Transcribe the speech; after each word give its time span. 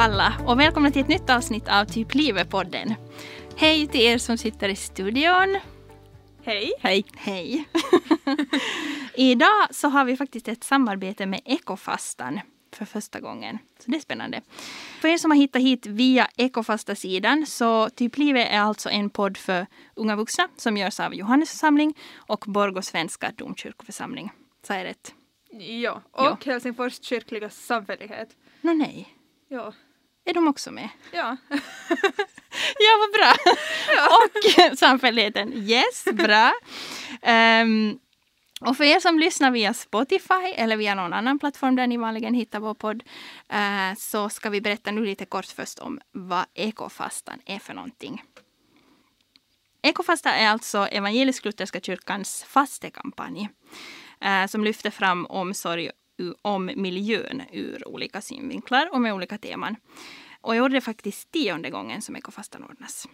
Alla 0.00 0.32
och 0.46 0.60
välkomna 0.60 0.90
till 0.90 1.02
ett 1.02 1.08
nytt 1.08 1.30
avsnitt 1.30 1.68
av 1.68 1.84
Typ 1.84 2.14
Livet-podden. 2.14 2.94
Hej 3.56 3.86
till 3.86 4.00
er 4.00 4.18
som 4.18 4.38
sitter 4.38 4.68
i 4.68 4.76
studion. 4.76 5.58
Hej. 6.44 6.72
Hej. 6.80 7.04
Hej. 7.16 7.64
Idag 9.14 9.66
så 9.70 9.88
har 9.88 10.04
vi 10.04 10.16
faktiskt 10.16 10.48
ett 10.48 10.64
samarbete 10.64 11.26
med 11.26 11.40
Ekofastan 11.44 12.40
för 12.72 12.84
första 12.84 13.20
gången. 13.20 13.58
Så 13.78 13.90
det 13.90 13.96
är 13.96 14.00
spännande. 14.00 14.40
För 15.00 15.08
er 15.08 15.18
som 15.18 15.30
har 15.30 15.38
hittat 15.38 15.62
hit 15.62 15.86
via 15.86 16.28
Ekofasta-sidan 16.36 17.46
så 17.46 17.90
Typ 17.90 18.16
Livet 18.18 18.48
är 18.50 18.60
alltså 18.60 18.88
en 18.88 19.10
podd 19.10 19.36
för 19.36 19.66
unga 19.94 20.16
vuxna 20.16 20.48
som 20.56 20.76
görs 20.76 21.00
av 21.00 21.14
Johannes 21.14 21.50
församling 21.50 21.94
och 22.16 22.44
Borgå 22.46 22.82
svenska 22.82 23.32
domkyrkoförsamling. 23.36 24.32
Så 24.66 24.72
är 24.72 24.78
det 24.78 24.90
rätt? 24.90 25.14
Ja, 25.82 26.02
och 26.10 26.24
Ja. 26.24 26.38
Helsingfors 26.44 27.02
kyrkliga 27.02 27.50
samfällighet. 27.50 28.28
Nå 28.60 28.72
nej. 28.72 29.16
Ja. 29.48 29.72
Är 30.24 30.34
de 30.34 30.48
också 30.48 30.70
med? 30.70 30.88
Ja. 31.12 31.36
Ja, 32.78 32.90
vad 33.00 33.12
bra! 33.12 33.54
Och 34.72 34.78
samfälligheten, 34.78 35.52
yes, 35.52 36.04
bra. 36.12 36.52
Ehm, 37.22 37.98
och 38.60 38.76
för 38.76 38.84
er 38.84 39.00
som 39.00 39.18
lyssnar 39.18 39.50
via 39.50 39.74
Spotify 39.74 40.52
eller 40.54 40.76
via 40.76 40.94
någon 40.94 41.12
annan 41.12 41.38
plattform 41.38 41.76
där 41.76 41.86
ni 41.86 41.96
vanligen 41.96 42.34
hittar 42.34 42.60
vår 42.60 42.74
podd 42.74 43.02
eh, 43.48 43.96
så 43.98 44.28
ska 44.28 44.50
vi 44.50 44.60
berätta 44.60 44.90
nu 44.90 45.04
lite 45.04 45.24
kort 45.24 45.46
först 45.46 45.78
om 45.78 46.00
vad 46.12 46.44
ekofastan 46.54 47.40
är 47.46 47.58
för 47.58 47.74
någonting. 47.74 48.22
Ekofasta 49.82 50.32
är 50.32 50.48
alltså 50.48 50.78
Evangelisk-lutherska 50.78 51.80
kyrkans 51.80 52.44
fastekampanj 52.48 53.48
eh, 54.20 54.46
som 54.46 54.64
lyfter 54.64 54.90
fram 54.90 55.26
omsorg 55.26 55.90
om 56.42 56.70
miljön 56.76 57.42
ur 57.52 57.88
olika 57.88 58.20
synvinklar 58.20 58.88
och 58.92 59.00
med 59.00 59.14
olika 59.14 59.38
teman. 59.38 59.76
Och 60.40 60.56
i 60.56 60.60
år 60.60 60.64
är 60.64 60.74
det 60.74 60.80
faktiskt 60.80 61.32
tionde 61.32 61.70
gången 61.70 62.02
som 62.02 62.16
ekofastan 62.16 62.64
ordnas. 62.64 63.08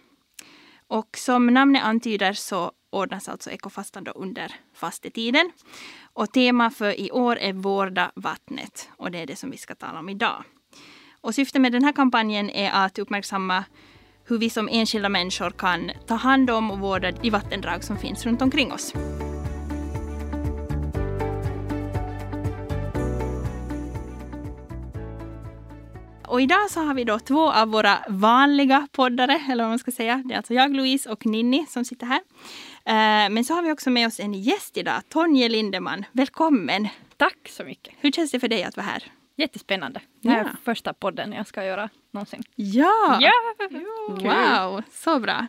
Och 0.87 1.17
som 1.17 1.47
namnet 1.47 1.83
antyder 1.83 2.33
så 2.33 2.71
ordnas 2.89 3.29
alltså 3.29 3.51
ekofastan 3.51 4.03
då 4.03 4.11
under 4.11 4.55
fastetiden. 4.73 5.51
Och 6.13 6.31
tema 6.31 6.71
för 6.71 6.99
i 6.99 7.11
år 7.11 7.37
är 7.37 7.53
Vårda 7.53 8.11
vattnet 8.15 8.89
och 8.97 9.11
det 9.11 9.17
är 9.17 9.25
det 9.25 9.35
som 9.35 9.51
vi 9.51 9.57
ska 9.57 9.75
tala 9.75 9.99
om 9.99 10.09
idag. 10.09 10.43
Och 11.21 11.35
syftet 11.35 11.61
med 11.61 11.71
den 11.71 11.83
här 11.83 11.93
kampanjen 11.93 12.49
är 12.49 12.71
att 12.71 12.99
uppmärksamma 12.99 13.63
hur 14.25 14.37
vi 14.37 14.49
som 14.49 14.69
enskilda 14.71 15.09
människor 15.09 15.49
kan 15.49 15.91
ta 16.07 16.15
hand 16.15 16.49
om 16.49 16.71
och 16.71 16.79
vårda 16.79 17.11
de 17.11 17.29
vattendrag 17.29 17.83
som 17.83 17.97
finns 17.97 18.25
runt 18.25 18.41
omkring 18.41 18.71
oss. 18.71 18.93
Och 26.37 26.41
idag 26.41 26.71
så 26.71 26.79
har 26.79 26.93
vi 26.93 27.03
då 27.03 27.19
två 27.19 27.51
av 27.51 27.67
våra 27.67 27.97
vanliga 28.09 28.87
poddare, 28.91 29.41
eller 29.49 29.63
vad 29.63 29.71
man 29.71 29.79
ska 29.79 29.91
säga. 29.91 30.23
Det 30.25 30.33
är 30.33 30.37
alltså 30.37 30.53
jag, 30.53 30.75
Louise 30.75 31.09
och 31.09 31.25
Ninni 31.25 31.65
som 31.69 31.85
sitter 31.85 32.05
här. 32.05 32.21
Eh, 32.85 33.29
Men 33.29 33.45
så 33.45 33.53
har 33.53 33.61
vi 33.61 33.71
också 33.71 33.89
med 33.89 34.07
oss 34.07 34.19
en 34.19 34.33
gäst 34.33 34.77
idag, 34.77 35.01
Tonje 35.09 35.49
Lindeman. 35.49 36.05
Välkommen! 36.11 36.87
Tack 37.17 37.49
så 37.49 37.63
mycket. 37.63 37.93
Hur 37.99 38.11
känns 38.11 38.31
det 38.31 38.39
för 38.39 38.47
dig 38.47 38.63
att 38.63 38.77
vara 38.77 38.85
här? 38.85 39.03
Jättespännande. 39.39 40.01
Det 40.21 40.29
här 40.29 40.37
Ja. 40.37 40.43
är 40.49 40.55
första 40.63 40.93
podden 40.93 41.33
jag 41.33 41.47
ska 41.47 41.65
göra 41.65 41.89
någonsin. 42.11 42.43
Ja! 42.55 43.19
Ja! 43.21 43.31
Wow, 44.09 44.81
så 44.91 45.19
bra. 45.19 45.47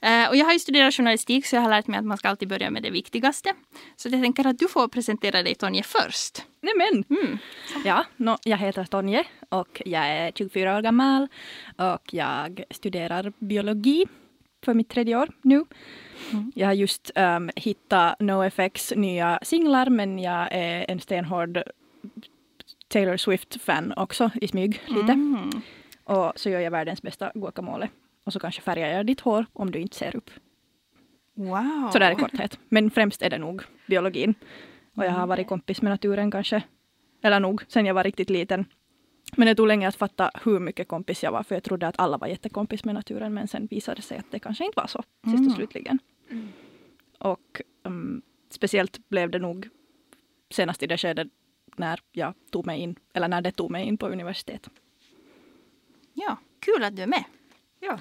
Eh, 0.00 0.28
och 0.28 0.36
jag 0.36 0.44
har 0.44 0.52
ju 0.52 0.58
studerat 0.58 0.94
journalistik 0.94 1.46
så 1.46 1.56
jag 1.56 1.60
har 1.62 1.70
lärt 1.70 1.86
mig 1.86 1.98
att 1.98 2.04
man 2.04 2.16
ska 2.18 2.28
alltid 2.28 2.48
börja 2.48 2.70
med 2.70 2.82
det 2.82 2.90
viktigaste. 2.90 3.52
Så 3.96 4.08
jag 4.08 4.22
tänker 4.22 4.46
att 4.46 4.58
du 4.58 4.68
får 4.68 4.88
presentera 4.88 5.42
dig 5.42 5.54
Tonje 5.54 5.82
först. 5.82 6.42
Nämen! 6.60 7.04
Mm. 7.10 7.38
Ja, 7.84 8.04
no, 8.16 8.36
jag 8.44 8.56
heter 8.58 8.84
Tonje 8.84 9.24
och 9.48 9.82
jag 9.84 10.06
är 10.08 10.32
24 10.32 10.76
år 10.76 10.82
gammal 10.82 11.28
och 11.76 12.14
jag 12.14 12.62
studerar 12.70 13.32
biologi 13.38 14.06
för 14.64 14.74
mitt 14.74 14.88
tredje 14.88 15.16
år 15.16 15.28
nu. 15.42 15.64
Jag 16.54 16.66
har 16.66 16.74
just 16.74 17.10
um, 17.14 17.50
hittat 17.56 18.20
NoFX 18.20 18.92
nya 18.96 19.38
singlar 19.42 19.90
men 19.90 20.18
jag 20.18 20.48
är 20.50 20.90
en 20.90 21.00
stenhård 21.00 21.62
Taylor 22.88 23.16
Swift-fan 23.16 23.92
också 23.96 24.30
i 24.40 24.48
smyg 24.48 24.80
lite. 24.86 25.12
Mm. 25.12 25.50
Och 26.04 26.32
så 26.36 26.50
gör 26.50 26.60
jag 26.60 26.70
världens 26.70 27.02
bästa 27.02 27.32
guacamole. 27.34 27.88
Och 28.24 28.32
så 28.32 28.40
kanske 28.40 28.62
färgar 28.62 28.88
jag 28.88 29.06
ditt 29.06 29.20
hår 29.20 29.46
om 29.52 29.70
du 29.70 29.78
inte 29.78 29.96
ser 29.96 30.16
upp. 30.16 30.30
Wow. 31.34 31.90
Så 31.92 31.98
där 31.98 32.12
i 32.12 32.14
korthet. 32.14 32.58
Men 32.68 32.90
främst 32.90 33.22
är 33.22 33.30
det 33.30 33.38
nog 33.38 33.62
biologin. 33.86 34.34
Och 34.96 35.04
jag 35.04 35.10
har 35.10 35.26
varit 35.26 35.46
kompis 35.48 35.82
med 35.82 35.90
naturen 35.92 36.30
kanske. 36.30 36.62
Eller 37.22 37.40
nog, 37.40 37.62
sen 37.68 37.86
jag 37.86 37.94
var 37.94 38.04
riktigt 38.04 38.30
liten. 38.30 38.64
Men 39.36 39.46
det 39.46 39.54
tog 39.54 39.66
länge 39.66 39.88
att 39.88 39.96
fatta 39.96 40.30
hur 40.44 40.58
mycket 40.60 40.88
kompis 40.88 41.22
jag 41.22 41.32
var. 41.32 41.42
För 41.42 41.54
jag 41.54 41.62
trodde 41.62 41.86
att 41.88 41.98
alla 41.98 42.18
var 42.18 42.26
jättekompis 42.26 42.84
med 42.84 42.94
naturen. 42.94 43.34
Men 43.34 43.48
sen 43.48 43.66
visade 43.66 43.96
det 43.96 44.02
sig 44.02 44.18
att 44.18 44.30
det 44.30 44.38
kanske 44.38 44.64
inte 44.64 44.80
var 44.80 44.86
så. 44.86 45.02
Sist 45.24 45.34
Mm. 45.34 45.46
och 45.46 45.52
slutligen. 45.52 45.98
Och 47.18 47.60
um, 47.84 48.22
speciellt 48.50 49.08
blev 49.08 49.30
det 49.30 49.38
nog 49.38 49.68
senast 50.50 50.82
i 50.82 50.86
det 50.86 50.96
skedet 50.98 51.28
när 51.78 52.00
jag 52.12 52.34
tog 52.50 52.66
mig 52.66 52.80
in. 52.80 52.96
Eller 53.12 53.28
när 53.28 53.40
det 53.40 53.52
tog 53.52 53.70
mig 53.70 53.86
in 53.86 53.98
på 53.98 54.08
universitet. 54.08 54.70
Ja, 56.14 56.36
kul 56.60 56.84
att 56.84 56.96
du 56.96 57.02
är 57.02 57.06
med. 57.06 57.24
Ja. 57.80 57.98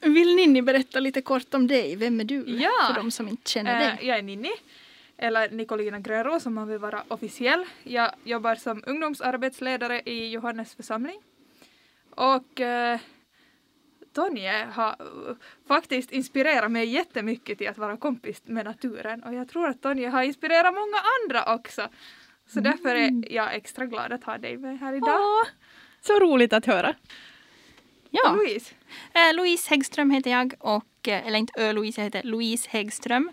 Vill 0.00 0.36
Ninni 0.36 0.62
berätta 0.62 1.00
lite 1.00 1.22
kort 1.22 1.54
om 1.54 1.66
dig? 1.66 1.96
Vem 1.96 2.20
är 2.20 2.24
du? 2.24 2.44
Ja. 2.46 2.70
För 2.88 2.94
de 2.94 3.10
som 3.10 3.28
inte 3.28 3.50
känner 3.50 3.78
dig. 3.78 3.98
Eh, 4.00 4.08
jag 4.08 4.18
är 4.18 4.22
Ninni. 4.22 4.52
Eller 5.16 5.50
Nicolina 5.50 6.00
Grönro 6.00 6.40
som 6.40 6.54
man 6.54 6.68
vill 6.68 6.78
vara 6.78 7.04
officiell. 7.08 7.64
Jag 7.82 8.10
jobbar 8.24 8.54
som 8.54 8.82
ungdomsarbetsledare 8.86 10.02
i 10.04 10.30
Johannes 10.30 10.74
församling. 10.74 11.22
Och 12.10 12.60
eh, 12.60 13.00
Tonje 14.12 14.68
har 14.72 14.90
eh, 14.90 15.36
faktiskt 15.68 16.12
inspirerat 16.12 16.70
mig 16.70 16.86
jättemycket 16.86 17.58
till 17.58 17.68
att 17.68 17.78
vara 17.78 17.96
kompis 17.96 18.42
med 18.44 18.64
naturen. 18.64 19.22
Och 19.22 19.34
jag 19.34 19.48
tror 19.48 19.68
att 19.68 19.82
Tonje 19.82 20.08
har 20.08 20.22
inspirerat 20.22 20.74
många 20.74 20.96
andra 21.22 21.54
också. 21.54 21.88
Så 22.46 22.60
därför 22.60 22.94
är 22.94 23.32
jag 23.32 23.54
extra 23.54 23.86
glad 23.86 24.12
att 24.12 24.24
ha 24.24 24.38
dig 24.38 24.58
med 24.58 24.78
här 24.78 24.94
idag. 24.94 25.20
Åh, 25.20 25.46
så 26.00 26.18
roligt 26.18 26.52
att 26.52 26.66
höra. 26.66 26.94
Ja. 28.10 28.30
Och 28.30 28.36
Louise. 28.36 28.74
Eh, 29.12 29.34
Louise 29.34 29.70
Häggström 29.70 30.10
heter 30.10 30.30
jag, 30.30 30.54
och, 30.58 31.08
eh, 31.08 31.26
eller 31.26 31.38
inte 31.38 31.60
Ö-Louise, 31.60 32.00
jag 32.00 32.04
heter 32.04 32.22
Louise 32.22 32.68
Häggström. 32.70 33.30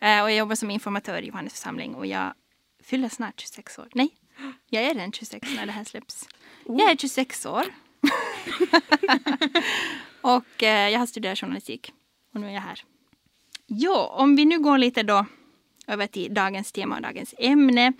Eh, 0.00 0.22
och 0.22 0.30
jag 0.30 0.36
jobbar 0.36 0.54
som 0.54 0.70
informatör 0.70 1.22
i 1.22 1.26
Johannes 1.26 1.52
församling 1.52 1.94
och 1.94 2.06
jag 2.06 2.34
fyller 2.82 3.08
snart 3.08 3.40
26 3.40 3.78
år. 3.78 3.88
Nej, 3.94 4.10
jag 4.68 4.82
är 4.82 4.94
redan 4.94 5.12
26 5.12 5.48
när 5.56 5.66
det 5.66 5.72
här 5.72 5.84
släpps. 5.84 6.28
Jag 6.64 6.90
är 6.90 6.96
26 6.96 7.46
år. 7.46 7.60
och 10.20 10.62
eh, 10.62 10.88
jag 10.88 10.98
har 10.98 11.06
studerat 11.06 11.38
journalistik 11.38 11.92
och 12.34 12.40
nu 12.40 12.46
är 12.46 12.52
jag 12.52 12.60
här. 12.60 12.84
Jo, 13.66 13.94
om 13.94 14.36
vi 14.36 14.44
nu 14.44 14.58
går 14.58 14.78
lite 14.78 15.02
då 15.02 15.26
över 15.86 16.06
till 16.06 16.34
dagens 16.34 16.72
tema 16.72 16.96
och 16.96 17.02
dagens 17.02 17.34
ämne 17.38 17.92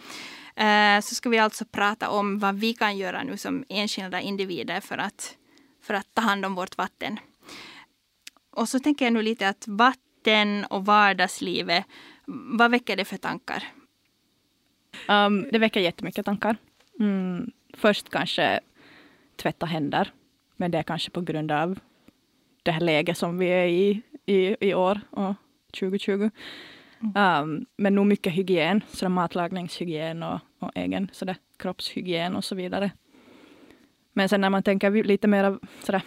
Eh, 0.60 1.00
så 1.00 1.14
ska 1.14 1.28
vi 1.28 1.38
alltså 1.38 1.64
prata 1.64 2.10
om 2.10 2.38
vad 2.38 2.54
vi 2.54 2.74
kan 2.74 2.98
göra 2.98 3.22
nu 3.22 3.36
som 3.36 3.64
enskilda 3.68 4.20
individer 4.20 4.80
för 4.80 4.98
att, 4.98 5.36
för 5.82 5.94
att 5.94 6.14
ta 6.14 6.22
hand 6.22 6.46
om 6.46 6.54
vårt 6.54 6.78
vatten. 6.78 7.18
Och 8.50 8.68
så 8.68 8.78
tänker 8.78 9.04
jag 9.04 9.12
nu 9.12 9.22
lite 9.22 9.48
att 9.48 9.68
vatten 9.68 10.64
och 10.64 10.86
vardagslivet, 10.86 11.84
vad 12.58 12.70
väcker 12.70 12.96
det 12.96 13.04
för 13.04 13.16
tankar? 13.16 13.64
Um, 15.08 15.48
det 15.52 15.58
väcker 15.58 15.80
jättemycket 15.80 16.26
tankar. 16.26 16.56
Mm, 17.00 17.50
först 17.74 18.08
kanske 18.08 18.60
tvätta 19.36 19.66
händer. 19.66 20.12
Men 20.56 20.70
det 20.70 20.78
är 20.78 20.82
kanske 20.82 21.10
på 21.10 21.20
grund 21.20 21.52
av 21.52 21.78
det 22.62 22.72
här 22.72 22.80
läget 22.80 23.18
som 23.18 23.38
vi 23.38 23.46
är 23.46 23.66
i 23.66 24.02
i, 24.26 24.56
i 24.60 24.74
år 24.74 25.00
och 25.10 25.34
2020. 25.80 26.30
Um, 27.02 27.66
men 27.76 27.94
nog 27.94 28.06
mycket 28.06 28.32
hygien, 28.32 28.80
så 28.88 29.08
matlagningshygien 29.08 30.22
och, 30.22 30.40
och 30.58 30.70
egen 30.74 31.10
så 31.12 31.24
där, 31.24 31.36
kroppshygien 31.56 32.36
och 32.36 32.44
så 32.44 32.54
vidare. 32.54 32.90
Men 34.12 34.28
sen 34.28 34.40
när 34.40 34.50
man 34.50 34.62
tänker 34.62 35.04
lite 35.04 35.28
mer 35.28 35.58
sådär, 35.84 36.02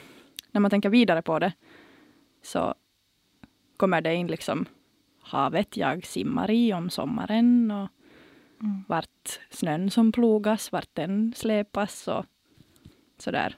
när 0.52 0.62
man 0.62 0.72
tänker 0.72 0.90
vidare 0.90 1.22
på 1.22 1.40
det 1.40 1.54
så 2.42 2.74
kommer 3.78 4.02
det 4.02 4.16
in 4.16 4.28
liksom 4.28 4.66
havet 5.22 5.78
jag 5.78 6.06
simmar 6.06 6.52
i 6.52 6.74
om 6.74 6.90
sommaren 6.90 7.72
och 7.72 7.90
vart 8.88 9.40
snön 9.50 9.90
som 9.90 10.12
plogas, 10.12 10.72
vart 10.72 10.90
den 10.94 11.34
släpas 11.36 12.08
och 12.08 12.26
sådär. 13.18 13.56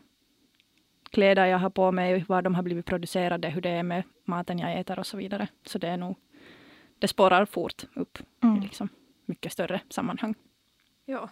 Kläder 1.09 1.45
jag 1.45 1.57
har 1.57 1.69
på 1.69 1.91
mig, 1.91 2.25
var 2.27 2.41
de 2.41 2.55
har 2.55 2.63
blivit 2.63 2.85
producerade, 2.85 3.49
hur 3.49 3.61
det 3.61 3.69
är 3.69 3.83
med 3.83 4.03
maten 4.25 4.59
jag 4.59 4.79
äter 4.79 4.99
och 4.99 5.07
så 5.07 5.17
vidare. 5.17 5.47
Så 5.65 5.77
det 5.77 5.87
är 5.87 5.97
nog, 5.97 6.17
det 7.05 7.09
spårar 7.09 7.45
fort 7.45 7.85
upp 7.93 8.17
Mm. 8.43 8.57
i 8.57 8.61
liksom 8.61 8.89
mycket 9.25 9.51
större 9.51 9.81
sammanhang. 9.89 10.35
Ja. 11.05 11.29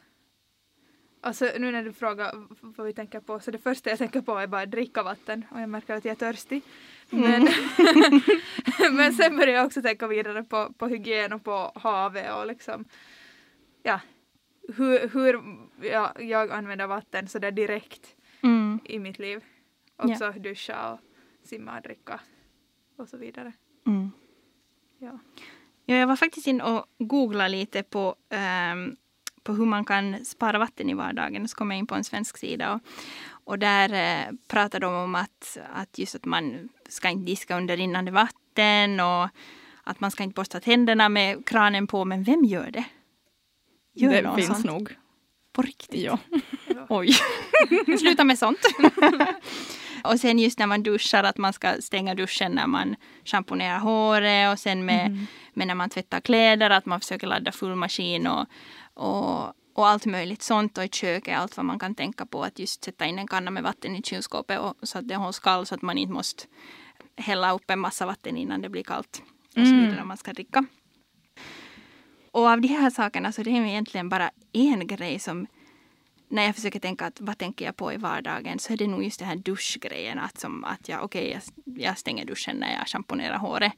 Alltså 1.22 1.46
nu 1.60 1.72
när 1.72 1.84
du 1.84 1.94
frågar 1.94 2.32
vad 2.62 2.88
vi 2.88 2.94
tänker 2.94 3.20
på 3.20 3.40
så 3.40 3.52
det 3.52 3.58
första 3.58 3.90
jag 3.90 4.00
tänker 4.00 4.22
på 4.22 4.38
är 4.38 4.48
bara 4.48 4.66
dricka 4.66 5.04
vatten 5.04 5.46
och 5.52 5.62
jag 5.62 5.70
märker 5.70 5.94
att 5.94 6.06
jag 6.06 6.12
är 6.12 6.16
törstig. 6.16 6.62
Men, 7.10 7.48
men 8.98 9.14
sen 9.14 9.38
börjar 9.38 9.54
jag 9.56 9.66
också 9.66 9.82
tänka 9.82 10.08
vidare 10.08 10.44
på, 10.44 10.74
på 10.74 10.88
hygien 10.88 11.34
och 11.34 11.44
på 11.44 11.72
havet 11.76 12.34
och 12.36 12.48
liksom 12.48 12.86
ja, 13.84 14.00
hur, 14.76 15.10
hur 15.10 15.42
ja, 15.82 16.14
jag 16.20 16.52
använder 16.52 16.88
vatten 16.88 17.28
så 17.28 17.40
där 17.40 17.52
direkt. 17.52 18.16
Mm. 18.42 18.64
Mm. 18.74 18.80
i 18.86 19.00
mitt 19.00 19.20
liv. 19.20 19.44
Också 19.96 20.32
duscha 20.32 20.94
och 20.94 21.00
simma 21.44 21.78
och 21.78 21.82
dricka 21.82 22.20
och 22.96 23.10
så 23.10 23.18
vidare. 23.18 23.54
Mm. 23.86 24.12
Ja. 24.98 25.20
Ja, 25.86 25.96
jag 25.96 26.08
var 26.08 26.16
faktiskt 26.16 26.48
in 26.48 26.62
och 26.62 26.86
googlade 26.98 27.50
lite 27.50 27.84
på, 27.84 28.16
ehm, 28.30 28.96
på 29.44 29.54
hur 29.54 29.66
man 29.66 29.86
kan 29.86 30.26
spara 30.26 30.60
vatten 30.60 30.90
i 30.90 30.94
vardagen. 30.94 31.48
Så 31.48 31.56
kom 31.56 31.72
jag 31.72 31.78
in 31.78 31.88
på 31.88 31.96
en 31.96 32.04
svensk 32.04 32.38
sida 32.38 32.74
och, 32.74 32.82
och 33.26 33.60
där 33.60 33.94
eh, 33.94 34.34
pratar 34.48 34.80
de 34.80 34.94
om 34.94 35.16
att, 35.16 35.58
att 35.74 35.98
just 35.98 36.16
att 36.16 36.26
man 36.26 36.70
ska 36.90 37.10
inte 37.10 37.26
diska 37.26 37.58
under 37.58 37.78
rinnande 37.78 38.12
vatten 38.12 39.00
och 39.00 39.30
att 39.84 40.00
man 40.00 40.12
ska 40.12 40.24
inte 40.24 40.34
borsta 40.34 40.60
tänderna 40.60 41.10
med 41.10 41.46
kranen 41.46 41.88
på. 41.88 42.06
Men 42.06 42.24
vem 42.24 42.46
gör 42.46 42.72
det? 42.72 42.84
Gör 43.94 44.12
det 44.12 44.22
någon 44.22 44.36
finns 44.36 44.48
sånt? 44.48 44.66
nog. 44.66 44.98
På 45.54 45.62
riktigt? 45.62 46.02
Ja. 46.02 46.20
Oj. 46.90 47.10
Sluta 48.00 48.24
med 48.24 48.40
sånt. 48.40 48.60
och 50.12 50.20
sen 50.20 50.40
just 50.40 50.60
när 50.60 50.68
man 50.68 50.84
duschar 50.84 51.24
att 51.24 51.38
man 51.38 51.54
ska 51.54 51.74
stänga 51.82 52.16
duschen 52.16 52.52
när 52.52 52.68
man 52.68 52.96
schamponerar 53.26 53.80
håret 53.80 54.52
och 54.54 54.60
sen 54.60 54.86
med, 54.86 55.06
Mm. 55.08 55.26
med 55.54 55.68
när 55.68 55.76
man 55.76 55.90
tvättar 55.90 56.20
kläder 56.20 56.70
att 56.70 56.86
man 56.86 57.00
försöker 57.00 57.28
ladda 57.28 57.52
full 57.52 57.76
maskin 57.76 58.28
och, 58.28 58.46
och, 58.94 59.54
och 59.76 59.88
allt 59.88 60.06
möjligt 60.06 60.42
sånt 60.42 60.78
och 60.78 60.84
i 60.84 60.90
köket 60.90 61.38
allt 61.38 61.58
vad 61.58 61.66
man 61.66 61.80
kan 61.80 61.96
tänka 61.96 62.26
på 62.26 62.44
att 62.44 62.60
just 62.60 62.84
sätta 62.84 63.06
in 63.06 63.20
en 63.20 63.28
kanna 63.28 63.52
med 63.52 63.64
vatten 63.64 63.96
i 63.96 64.04
kylskåpet 64.04 64.60
och, 64.60 64.74
så 64.84 64.98
att 64.98 65.08
det 65.08 65.16
hålls 65.16 65.40
kall 65.40 65.66
så 65.66 65.76
att 65.76 65.82
man 65.82 65.98
inte 65.98 66.14
måste 66.14 66.44
hälla 67.18 67.52
upp 67.54 67.70
en 67.72 67.80
massa 67.80 68.06
vatten 68.06 68.38
innan 68.38 68.62
det 68.62 68.70
blir 68.70 68.84
kallt 68.84 69.22
och 69.48 69.54
så 69.54 69.60
Mm. 69.74 69.80
vidare 69.86 70.02
om 70.02 70.08
man 70.08 70.18
ska 70.18 70.34
dricka. 70.34 70.66
Och 72.32 72.50
av 72.50 72.62
de 72.62 72.68
här 72.68 72.90
sakerna 72.90 73.32
så 73.32 73.44
det 73.44 73.50
är 73.52 73.66
egentligen 73.66 74.10
bara 74.10 74.32
en 74.54 74.88
grej 74.88 75.20
som 75.20 75.48
när 76.34 76.44
jag 76.44 76.56
försöker 76.56 76.80
tänka 76.80 77.06
att 77.06 77.22
vad 77.22 77.38
tänker 77.38 77.66
jag 77.66 77.76
på 77.76 77.94
i 77.94 77.98
vardagen 77.98 78.60
så 78.60 78.74
är 78.74 78.78
det 78.78 78.88
nog 78.88 79.04
just 79.04 79.20
det 79.20 79.26
här 79.26 79.36
duschgrejen. 79.36 80.20
Att, 80.20 80.40
som, 80.40 80.64
att 80.64 80.90
jag, 80.90 81.04
okay, 81.04 81.32
jag, 81.32 81.42
jag 81.66 81.98
stänger 81.98 82.26
duschen 82.26 82.56
när 82.56 82.74
jag 82.74 82.88
schamponerar 82.88 83.38
håret. 83.38 83.74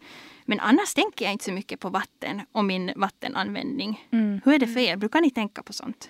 Men 0.45 0.59
annars 0.59 0.93
tänker 0.93 1.25
jag 1.25 1.31
inte 1.31 1.43
så 1.43 1.51
mycket 1.51 1.79
på 1.79 1.89
vatten 1.89 2.41
och 2.51 2.65
min 2.65 2.93
vattenanvändning. 2.95 4.07
Mm. 4.11 4.41
Hur 4.45 4.53
är 4.53 4.59
det 4.59 4.67
för 4.67 4.79
er? 4.79 4.95
Brukar 4.97 5.21
ni 5.21 5.31
tänka 5.31 5.63
på 5.63 5.73
sånt? 5.73 6.09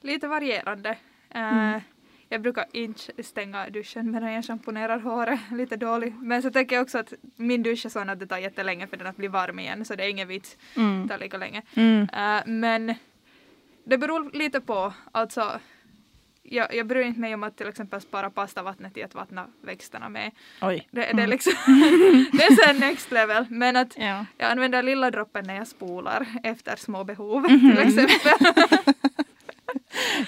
Lite 0.00 0.28
varierande. 0.28 0.90
Eh, 1.30 1.42
Mm. 1.42 1.80
Jag 2.28 2.42
brukar 2.42 2.64
inte 2.72 3.22
stänga 3.22 3.70
duschen 3.70 4.10
medan 4.10 4.32
jag 4.32 4.44
schamponerar 4.44 4.98
håret. 4.98 5.40
Lite 5.52 5.76
dåligt. 5.76 6.14
Men 6.22 6.42
så 6.42 6.50
tänker 6.50 6.76
jag 6.76 6.82
också 6.82 6.98
att 6.98 7.12
min 7.36 7.62
dusch 7.62 7.86
är 7.86 7.90
sån 7.90 8.10
att 8.10 8.20
det 8.20 8.26
tar 8.26 8.38
jättelänge 8.38 8.86
för 8.86 8.96
den 8.96 9.06
att 9.06 9.16
bli 9.16 9.28
varm 9.28 9.58
igen. 9.58 9.84
Så 9.84 9.94
det 9.94 10.04
är 10.04 10.08
ingen 10.08 10.28
vits. 10.28 10.56
Mm. 10.76 11.02
Det 11.02 11.08
tar 11.08 11.18
lika 11.18 11.36
länge. 11.36 11.62
Mm. 11.74 12.08
Eh, 12.12 12.42
men 12.46 12.94
det 13.84 13.98
beror 13.98 14.30
lite 14.32 14.60
på. 14.60 14.92
Alltså, 15.12 15.60
jag, 16.42 16.74
jag 16.74 16.86
bryr 16.86 17.02
inte 17.02 17.20
mig 17.20 17.34
om 17.34 17.42
att 17.42 17.56
till 17.56 17.68
exempel 17.68 18.00
spara 18.00 18.30
pastavattnet 18.30 18.96
i 18.96 19.02
att 19.02 19.14
vattna 19.14 19.46
växterna 19.62 20.08
med. 20.08 20.30
Oj. 20.62 20.88
Det, 20.90 21.00
det, 21.00 21.06
är 21.06 21.12
Mm. 21.12 21.30
liksom 21.30 21.52
det 22.32 22.44
är 22.44 22.66
sen 22.66 22.76
next 22.80 23.10
level. 23.10 23.46
Men 23.50 23.76
att 23.76 23.96
Ja. 23.98 24.26
jag 24.38 24.50
använder 24.50 24.82
lilla 24.82 25.10
droppen 25.10 25.44
när 25.46 25.54
jag 25.56 25.68
spolar 25.68 26.26
efter 26.42 26.76
små 26.76 27.04
behov 27.04 27.42
Mhm. 27.42 27.60
till 27.76 27.78
exempel. 27.78 28.52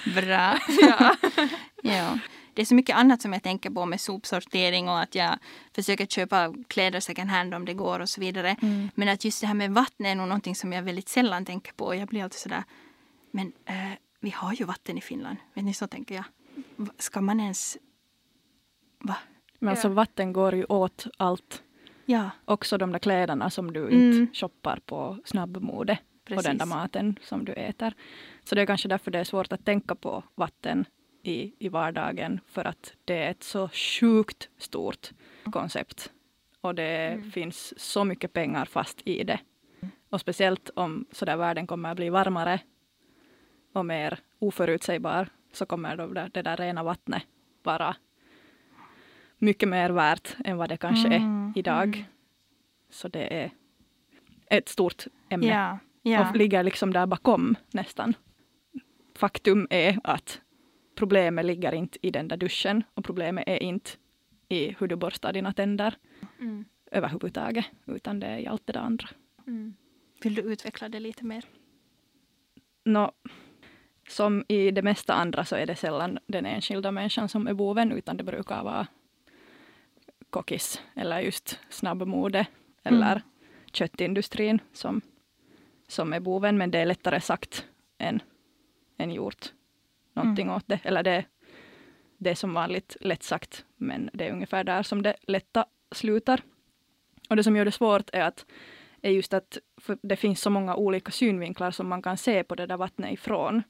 Bra. 0.15 0.59
ja. 0.81 1.15
Ja. 1.81 2.19
Det 2.53 2.61
är 2.61 2.65
så 2.65 2.75
mycket 2.75 2.95
annat 2.95 3.21
som 3.21 3.33
jag 3.33 3.43
tänker 3.43 3.69
på 3.69 3.85
med 3.85 4.01
sopsortering 4.01 4.89
och 4.89 4.99
att 4.99 5.15
jag 5.15 5.37
försöker 5.75 6.05
köpa 6.05 6.53
kläder 6.67 6.99
second 6.99 7.29
hand 7.29 7.53
om 7.53 7.65
det 7.65 7.73
går 7.73 7.99
och 7.99 8.09
så 8.09 8.21
vidare. 8.21 8.55
Mm. 8.61 8.89
Men 8.95 9.09
att 9.09 9.25
just 9.25 9.41
det 9.41 9.47
här 9.47 9.53
med 9.53 9.71
vatten 9.71 10.05
är 10.05 10.15
nog 10.15 10.27
någonting 10.27 10.55
som 10.55 10.73
jag 10.73 10.83
väldigt 10.83 11.09
sällan 11.09 11.45
tänker 11.45 11.73
på. 11.73 11.95
Jag 11.95 12.07
blir 12.07 12.23
alltid 12.23 12.39
sådär, 12.39 12.63
men 13.37 13.51
eh, 13.65 13.97
vi 14.19 14.29
har 14.29 14.53
ju 14.53 14.65
vatten 14.65 14.97
i 14.97 15.01
Finland. 15.01 15.37
Vet 15.53 15.65
ni, 15.65 15.73
så 15.73 15.87
tänker 15.87 16.15
jag. 16.15 16.25
Ska 16.97 17.21
man 17.21 17.39
ens... 17.39 17.77
Va? 18.99 19.15
Men 19.59 19.69
alltså 19.69 19.87
Ja. 19.87 19.93
vatten 19.93 20.33
går 20.33 20.55
ju 20.55 20.65
åt 20.65 21.07
allt. 21.17 21.63
Ja, 22.05 22.29
Också 22.45 22.77
de 22.77 22.91
där 22.91 22.99
kläderna 22.99 23.49
som 23.49 23.73
du 23.73 23.87
Mm. 23.87 24.11
inte 24.21 24.35
shoppar 24.39 24.79
på 24.85 25.17
snabbmode. 25.25 25.97
Och 26.29 26.29
den 26.29 26.57
där 26.57 26.65
precis. 26.65 26.65
maten 26.75 27.19
som 27.21 27.45
du 27.45 27.53
äter. 27.53 27.93
Så 28.43 28.55
det 28.55 28.61
är 28.61 28.65
kanske 28.65 28.87
därför 28.87 29.11
det 29.11 29.19
är 29.19 29.23
svårt 29.23 29.53
att 29.53 29.65
tänka 29.65 29.95
på 29.95 30.23
vatten 30.35 30.85
i, 31.23 31.53
i 31.59 31.69
vardagen. 31.69 32.39
För 32.47 32.65
att 32.65 32.93
det 33.05 33.13
är 33.23 33.31
ett 33.31 33.43
så 33.43 33.69
sjukt 33.69 34.49
stort 34.57 35.11
koncept. 35.51 36.11
Och 36.61 36.75
det 36.75 37.07
Mm. 37.13 37.31
finns 37.31 37.73
så 37.79 38.03
mycket 38.03 38.33
pengar 38.33 38.65
fast 38.65 39.01
i 39.07 39.23
det. 39.23 39.39
Och 40.09 40.21
speciellt 40.21 40.69
om 40.75 41.05
så 41.11 41.25
där 41.25 41.37
världen 41.37 41.67
kommer 41.67 41.89
att 41.91 41.95
bli 41.97 42.09
varmare 42.09 42.59
och 43.77 43.85
mer 43.85 44.19
oförutsägbar 44.39 45.27
så 45.51 45.65
kommer 45.65 45.97
då 45.97 46.07
det, 46.07 46.29
det 46.33 46.41
där 46.41 46.57
rena 46.57 46.83
vattnet 46.83 47.23
vara 47.63 47.95
mycket 49.37 49.69
mer 49.69 49.89
värt 49.89 50.35
än 50.45 50.57
vad 50.57 50.69
det 50.69 50.77
kanske 50.77 51.07
Mm, 51.07 51.49
är 51.55 51.59
idag. 51.59 51.95
mm. 51.95 52.05
Så 52.89 53.07
det 53.07 53.43
är 53.43 53.51
ett 54.49 54.69
stort 54.69 55.05
ämne 55.29 55.47
Ja, 55.47 55.77
ja. 56.01 56.29
och 56.29 56.35
ligger 56.35 56.63
liksom 56.63 56.93
där 56.93 57.05
bakom 57.05 57.55
nästan. 57.71 58.13
Faktum 59.15 59.67
är 59.69 59.99
att 60.03 60.41
problemet 60.95 61.45
ligger 61.45 61.73
inte 61.73 61.99
i 62.01 62.11
den 62.11 62.27
där 62.27 62.37
duschen 62.37 62.83
och 62.93 63.05
problemet 63.05 63.43
är 63.47 63.63
inte 63.63 63.89
i 64.49 64.75
hur 64.79 64.87
du 64.87 64.95
borstar 64.95 65.33
dina 65.33 65.53
tänder 65.53 65.95
Mm. 66.39 66.65
överhuvudtaget, 66.91 67.65
utan 67.85 68.19
det 68.19 68.27
är 68.27 68.37
i 68.37 68.47
allt 68.47 68.67
det 68.67 68.73
där 68.73 68.79
andra. 68.79 69.07
Mm. 69.47 69.73
Vill 70.23 70.35
du 70.35 70.41
utveckla 70.41 70.89
det 70.89 70.99
lite 70.99 71.25
mer? 71.25 71.45
Nå, 72.85 73.11
som 74.07 74.45
i 74.47 74.71
det 74.71 74.81
mesta 74.81 75.13
andra 75.13 75.45
så 75.45 75.55
är 75.55 75.65
det 75.65 75.75
sällan 75.75 76.19
den 76.27 76.45
enskilda 76.45 76.91
människan 76.91 77.29
som 77.29 77.47
är 77.47 77.53
boven, 77.53 77.91
utan 77.91 78.17
det 78.17 78.23
brukar 78.23 78.63
vara 78.63 78.87
kockis 80.29 80.81
eller 80.95 81.19
just 81.19 81.59
snabbmode 81.69 82.45
eller 82.83 83.11
Mm. 83.11 83.21
köttindustrin 83.71 84.61
som, 84.73 85.01
som 85.87 86.13
är 86.13 86.19
boven. 86.19 86.57
Men 86.57 86.71
det 86.71 86.79
är 86.79 86.85
lättare 86.85 87.21
sagt 87.21 87.65
än, 87.97 88.21
än 88.97 89.11
gjort 89.11 89.53
någonting 90.13 90.49
åt 90.51 90.63
det. 90.67 90.79
Eller 90.83 91.03
det, 91.03 91.25
det 92.17 92.29
är 92.29 92.35
som 92.35 92.53
vanligt 92.53 92.97
lätt 93.01 93.23
sagt, 93.23 93.65
men 93.75 94.09
det 94.13 94.27
är 94.27 94.31
ungefär 94.31 94.63
där 94.63 94.83
som 94.83 95.01
det 95.01 95.15
lätta 95.21 95.65
slutar. 95.91 96.41
Och 97.29 97.35
det 97.35 97.43
som 97.43 97.55
gör 97.55 97.65
det 97.65 97.71
svårt 97.71 98.09
är 98.13 98.21
att 98.21 98.45
är 99.01 99.11
just 99.11 99.33
att 99.33 99.57
det 100.01 100.15
finns 100.15 100.41
så 100.41 100.49
många 100.49 100.75
olika 100.75 101.11
synvinklar 101.11 101.71
som 101.71 101.87
man 101.87 102.01
kan 102.01 102.17
se 102.17 102.43
på 102.43 102.55
det 102.55 102.65
där 102.65 102.77
vattnet 102.77 103.13
ifrån. 103.13 103.63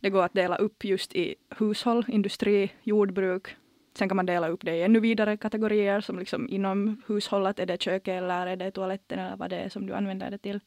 Det 0.00 0.10
går 0.10 0.24
att 0.24 0.34
dela 0.34 0.56
upp 0.56 0.84
just 0.84 1.14
i 1.14 1.34
hushåll, 1.58 2.04
industri, 2.08 2.72
jordbruk. 2.82 3.56
Sen 3.94 4.08
kan 4.08 4.16
man 4.16 4.26
dela 4.26 4.48
upp 4.48 4.64
det 4.64 4.76
i 4.76 4.82
ännu 4.82 5.00
vidare 5.00 5.36
kategorier 5.36 6.00
som 6.00 6.18
liksom 6.18 6.48
inom 6.48 7.02
hushållet, 7.06 7.58
är 7.58 7.66
det 7.66 7.82
köket 7.82 8.22
eller 8.22 8.46
är 8.46 8.56
det 8.56 8.70
toaletten 8.70 9.18
eller 9.18 9.36
vad 9.36 9.50
det 9.50 9.56
är 9.56 9.68
som 9.68 9.86
du 9.86 9.94
använder 9.94 10.30
det 10.30 10.38
till. 10.38 10.60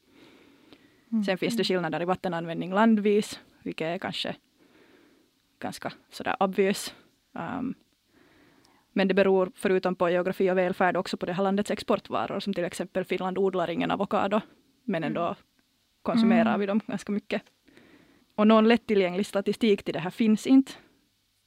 Mm. 1.12 1.24
Sen 1.24 1.38
finns 1.38 1.58
det 1.58 1.64
skillnader 1.64 2.02
i 2.02 2.06
vattenanvändning 2.06 2.74
landvis, 2.74 3.40
vilket 3.64 3.86
är 3.86 3.98
kanske 3.98 4.36
ganska 5.60 5.94
sådär 6.10 6.36
obvious. 6.40 6.94
Um, 7.32 7.76
men 8.94 9.08
det 9.08 9.14
beror 9.14 9.52
förutom 9.56 9.96
på 9.96 10.10
geografi 10.10 10.52
och 10.52 10.58
välfärd 10.58 10.98
också 10.98 11.18
på 11.18 11.26
det 11.26 11.34
här 11.34 11.44
landets 11.44 11.72
exportvaror, 11.72 12.40
som 12.40 12.54
till 12.54 12.64
exempel 12.64 13.06
Finland 13.06 13.38
odlar 13.38 13.70
ingen 13.70 13.92
avokado, 13.92 14.42
men 14.84 15.04
ändå 15.04 15.36
konsumerar 16.02 16.50
Mm. 16.50 16.60
vi 16.60 16.66
dem 16.66 16.82
ganska 16.88 17.12
mycket. 17.12 17.42
Och 18.40 18.48
någon 18.48 18.68
lättillgänglig 18.68 19.26
statistik 19.26 19.84
till 19.84 19.94
det 19.94 20.00
här 20.00 20.10
finns 20.10 20.48
inte, 20.48 20.72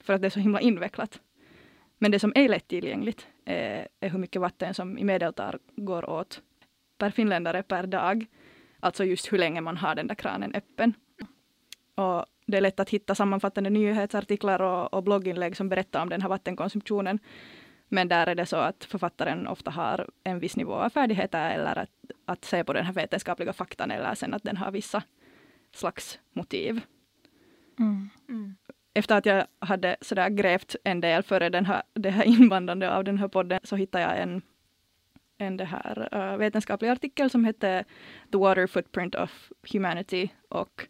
för 0.00 0.12
att 0.12 0.22
det 0.22 0.28
är 0.28 0.30
så 0.30 0.40
himla 0.40 0.60
invecklat. 0.60 1.20
Men 1.98 2.10
det 2.10 2.18
som 2.18 2.32
är 2.34 2.48
lättillgängligt 2.48 3.26
är, 3.44 3.88
är 4.00 4.08
hur 4.08 4.18
mycket 4.18 4.40
vatten 4.40 4.74
som 4.74 4.98
i 4.98 5.04
medeltal 5.04 5.58
går 5.76 6.10
åt 6.10 6.42
per 6.98 7.10
finländare 7.10 7.62
per 7.62 7.86
dag. 7.86 8.26
Alltså 8.80 9.04
just 9.04 9.32
hur 9.32 9.38
länge 9.38 9.60
man 9.60 9.76
har 9.76 9.94
den 9.94 10.06
där 10.06 10.14
kranen 10.14 10.54
öppen. 10.54 10.94
Och 11.94 12.26
det 12.46 12.56
är 12.56 12.60
lätt 12.60 12.80
att 12.80 12.90
hitta 12.90 13.14
sammanfattande 13.14 13.70
nyhetsartiklar 13.70 14.62
och, 14.62 14.94
och 14.94 15.02
blogginlägg 15.02 15.56
som 15.56 15.68
berättar 15.68 16.02
om 16.02 16.08
den 16.08 16.22
här 16.22 16.28
vattenkonsumtionen. 16.28 17.18
Men 17.88 18.08
där 18.08 18.26
är 18.26 18.34
det 18.34 18.46
så 18.46 18.56
att 18.56 18.84
författaren 18.84 19.46
ofta 19.46 19.70
har 19.70 20.08
en 20.24 20.38
viss 20.38 20.56
nivå 20.56 20.74
av 20.74 20.90
färdigheter 20.90 21.50
eller 21.50 21.78
att, 21.78 21.90
att 22.24 22.44
se 22.44 22.64
på 22.64 22.72
den 22.72 22.84
här 22.84 22.92
vetenskapliga 22.92 23.52
faktan 23.52 23.90
eller 23.90 24.14
sen 24.14 24.34
att 24.34 24.42
den 24.42 24.56
har 24.56 24.70
vissa 24.70 25.02
slags 25.76 26.18
motiv. 26.32 26.80
Mm. 27.78 28.10
Mm. 28.28 28.56
Efter 28.94 29.16
att 29.16 29.26
jag 29.26 29.46
hade 29.58 29.96
sådär 30.00 30.28
grävt 30.28 30.76
en 30.84 31.00
del 31.00 31.22
före 31.22 31.48
den 31.48 31.66
här, 31.66 31.82
det 31.94 32.10
här 32.10 32.24
invandrandet 32.24 32.90
av 32.90 33.04
den 33.04 33.18
här 33.18 33.28
podden 33.28 33.60
så 33.62 33.76
hittade 33.76 34.04
jag 34.04 34.20
en, 34.20 34.42
en 35.38 35.56
det 35.56 35.64
här, 35.64 36.08
uh, 36.14 36.36
vetenskaplig 36.36 36.88
artikel 36.88 37.30
som 37.30 37.44
hette 37.44 37.84
The 38.32 38.38
Water 38.38 38.66
Footprint 38.66 39.14
of 39.14 39.52
Humanity 39.72 40.28
och 40.48 40.86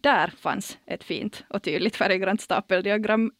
där 0.00 0.28
fanns 0.28 0.78
ett 0.86 1.04
fint 1.04 1.44
och 1.48 1.62
tydligt 1.62 1.96
färggrant 1.96 2.40
stapeldiagram 2.40 3.32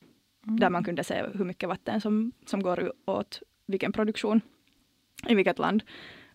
där 0.42 0.70
man 0.70 0.84
kunde 0.84 1.04
se 1.04 1.24
hur 1.34 1.44
mycket 1.44 1.68
vatten 1.68 2.00
som, 2.00 2.32
som 2.46 2.62
går 2.62 2.92
åt 3.04 3.42
vilken 3.66 3.92
produktion 3.92 4.40
i 5.28 5.34
vilket 5.34 5.58
land. 5.58 5.82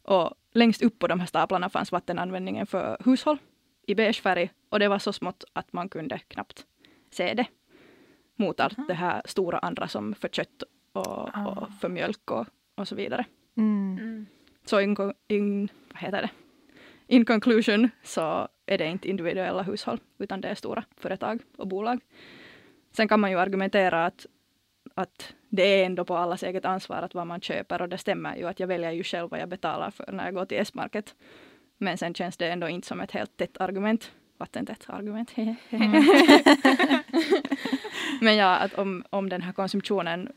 Och 0.04 0.34
längst 0.52 0.82
upp 0.82 1.00
på 1.00 1.08
de 1.08 1.20
här 1.20 1.28
staplarna 1.28 1.70
fanns 1.70 1.92
vattenanvändningen 1.92 2.68
för 2.68 2.98
hushåll 3.06 3.38
i 3.88 3.96
beige 3.96 4.22
färg 4.22 4.52
och 4.70 4.80
det 4.80 4.88
var 4.88 5.00
så 5.00 5.14
smått 5.14 5.44
att 5.54 5.74
man 5.74 5.90
kunde 5.90 6.20
knappt 6.20 6.66
se 7.12 7.34
det. 7.34 7.48
mot 8.36 8.60
allt 8.60 8.88
det 8.88 8.94
här 8.94 9.22
stora 9.26 9.60
andra 9.60 9.88
som 9.88 10.16
för 10.16 10.28
kött 10.30 10.64
och, 10.94 11.30
Ah. 11.34 11.46
och 11.48 11.68
för 11.82 11.90
mjölk 11.90 12.32
och, 12.32 12.48
och 12.76 12.88
så 12.88 12.96
vidare. 12.96 13.26
Mm. 13.58 13.98
Mm. 13.98 14.26
Så 14.66 14.80
in, 14.82 14.96
in, 15.28 15.70
vad 15.94 16.02
heter 16.02 16.22
det? 16.22 16.30
in 17.08 17.26
conclusion 17.26 17.90
så 18.04 18.48
är 18.66 18.78
det 18.78 18.86
inte 18.86 19.10
individuella 19.10 19.64
hushåll 19.64 20.00
utan 20.18 20.42
det 20.42 20.48
är 20.48 20.56
stora 20.56 20.84
företag 20.98 21.42
och 21.58 21.68
bolag. 21.68 22.00
Sen 22.92 23.08
kan 23.08 23.20
man 23.20 23.32
ju 23.32 23.40
argumentera 23.40 24.06
att, 24.06 24.26
att 24.96 25.34
det 25.50 25.64
är 25.64 25.86
ändå 25.86 26.06
på 26.06 26.18
allas 26.18 26.44
eget 26.44 26.66
ansvar 26.66 26.98
att 27.02 27.14
vad 27.14 27.28
man 27.28 27.42
köper 27.42 27.82
och 27.82 27.90
det 27.90 27.98
stämmer 27.98 28.36
ju 28.38 28.48
att 28.48 28.60
jag 28.60 28.68
väljer 28.68 28.92
ju 28.92 29.04
själv 29.04 29.30
vad 29.30 29.40
jag 29.40 29.50
betalar 29.50 29.92
för 29.92 30.12
när 30.12 30.26
jag 30.26 30.34
går 30.34 30.46
till 30.46 30.58
S-market. 30.58 31.16
Men 31.78 31.98
sen 31.98 32.14
känns 32.14 32.38
det 32.38 32.48
ändå 32.50 32.70
inte 32.70 32.88
som 32.88 33.02
ett 33.02 33.12
helt 33.12 33.38
tätt 33.38 33.58
argument. 33.62 34.12
Vattentätt 34.38 34.86
argument. 34.90 35.34
Men 38.22 38.36
ja, 38.36 38.56
att 38.56 38.74
om, 38.74 39.04
om 39.10 39.30
den 39.30 39.42
här 39.42 39.54
konsumtionen, 39.54 40.32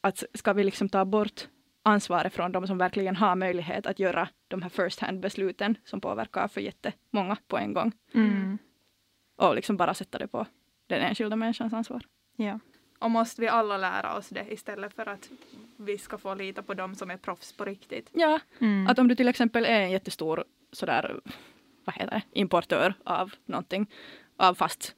att 0.00 0.24
ska 0.34 0.52
vi 0.52 0.64
liksom 0.64 0.88
ta 0.88 1.04
bort 1.04 1.48
ansvaret 1.82 2.32
från 2.34 2.52
de 2.52 2.66
som 2.66 2.78
verkligen 2.78 3.16
har 3.16 3.36
möjlighet 3.36 3.86
att 3.86 3.98
göra 3.98 4.28
de 4.48 4.62
här 4.62 4.68
first 4.68 5.00
hand 5.00 5.20
besluten 5.20 5.74
som 5.84 6.00
påverkar 6.00 6.48
för 6.48 6.60
jättemånga 6.60 7.36
på 7.48 7.58
en 7.58 7.72
gång 7.74 7.92
Mm. 8.14 8.58
och 9.36 9.54
liksom 9.54 9.76
bara 9.76 9.94
sätta 9.94 10.18
det 10.18 10.26
på 10.28 10.46
den 10.86 11.00
enskilda 11.02 11.36
människans 11.36 11.72
ansvar. 11.72 12.02
Ja. 12.36 12.58
Och 12.98 13.10
måste 13.10 13.40
vi 13.40 13.48
alla 13.48 13.76
lära 13.76 14.16
oss 14.16 14.28
det 14.28 14.44
istället 14.52 14.94
för 14.94 15.06
att 15.08 15.28
vi 15.76 15.98
ska 15.98 16.18
få 16.18 16.34
lita 16.34 16.62
på 16.62 16.74
dem 16.74 16.94
som 16.94 17.10
är 17.10 17.16
proffs 17.16 17.52
på 17.52 17.64
riktigt? 17.64 18.10
Ja, 18.12 18.40
Mm. 18.60 18.86
att 18.86 18.98
om 18.98 19.08
du 19.08 19.14
till 19.14 19.28
exempel 19.28 19.64
är 19.64 19.80
en 19.80 19.90
jättestor 19.90 20.44
sådär, 20.72 21.20
vad 21.84 21.94
heter 21.94 22.10
det, 22.10 22.40
importör 22.40 22.94
av 23.04 23.32
någonting, 23.46 23.86
av 24.36 24.54
fast 24.54 24.94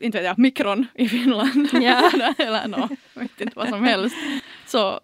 inte 0.00 0.18
vet 0.18 0.26
jag, 0.26 0.38
mikron 0.38 0.86
i 0.94 1.08
Finland. 1.08 1.68
Ja. 1.72 2.10
Eller 2.38 2.68
nå, 2.68 2.88
vet 3.14 3.40
inte 3.40 3.56
vad 3.56 3.68
som 3.68 3.84
helst. 3.84 4.16
Så, 4.66 5.00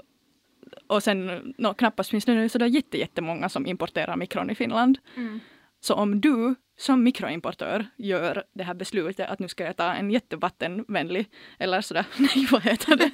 och 0.86 1.02
sen 1.02 1.54
nå, 1.58 1.74
knappast 1.74 2.10
finns 2.10 2.24
det 2.24 2.34
nu 2.34 2.48
sådär 2.48 2.66
jätte, 2.66 2.98
jättemånga 2.98 3.48
som 3.48 3.66
importerar 3.66 4.16
mikron 4.16 4.50
i 4.50 4.54
Finland. 4.54 4.98
Mm. 5.16 5.40
Så 5.80 5.94
om 5.94 6.20
du 6.20 6.54
som 6.76 7.02
mikroimportör 7.02 7.86
gör 7.96 8.44
det 8.52 8.64
här 8.64 8.74
beslutet 8.74 9.30
att 9.30 9.38
nu 9.38 9.48
ska 9.48 9.64
jag 9.64 9.76
ta 9.76 9.92
en 9.92 10.10
jättevattenvänlig, 10.10 11.26
eller 11.58 11.80
sådär, 11.80 12.04
nej 12.16 12.46
vad 12.50 12.62
heter 12.62 12.96
det? 12.96 13.10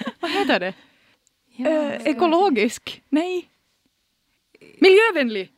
vad 0.20 0.30
heter 0.30 0.60
det? 0.60 0.74
Ja. 1.56 1.68
Eh, 1.68 2.02
ekologisk? 2.06 3.02
Nej. 3.08 3.48
Miljövänlig! 4.80 5.52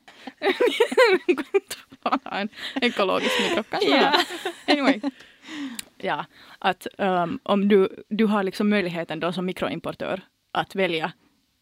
en 2.30 2.48
ekologisk 2.82 3.40
mikro 3.40 3.62
kanske. 3.62 3.88
Ja. 3.88 4.12
Anyway. 4.66 5.00
Ja, 5.96 6.24
att 6.58 6.86
um, 6.98 7.38
om 7.42 7.68
du, 7.68 8.04
du 8.08 8.24
har 8.24 8.42
liksom 8.42 8.68
möjligheten 8.68 9.20
då 9.20 9.32
som 9.32 9.46
mikroimportör 9.46 10.20
att 10.52 10.74
välja 10.74 11.12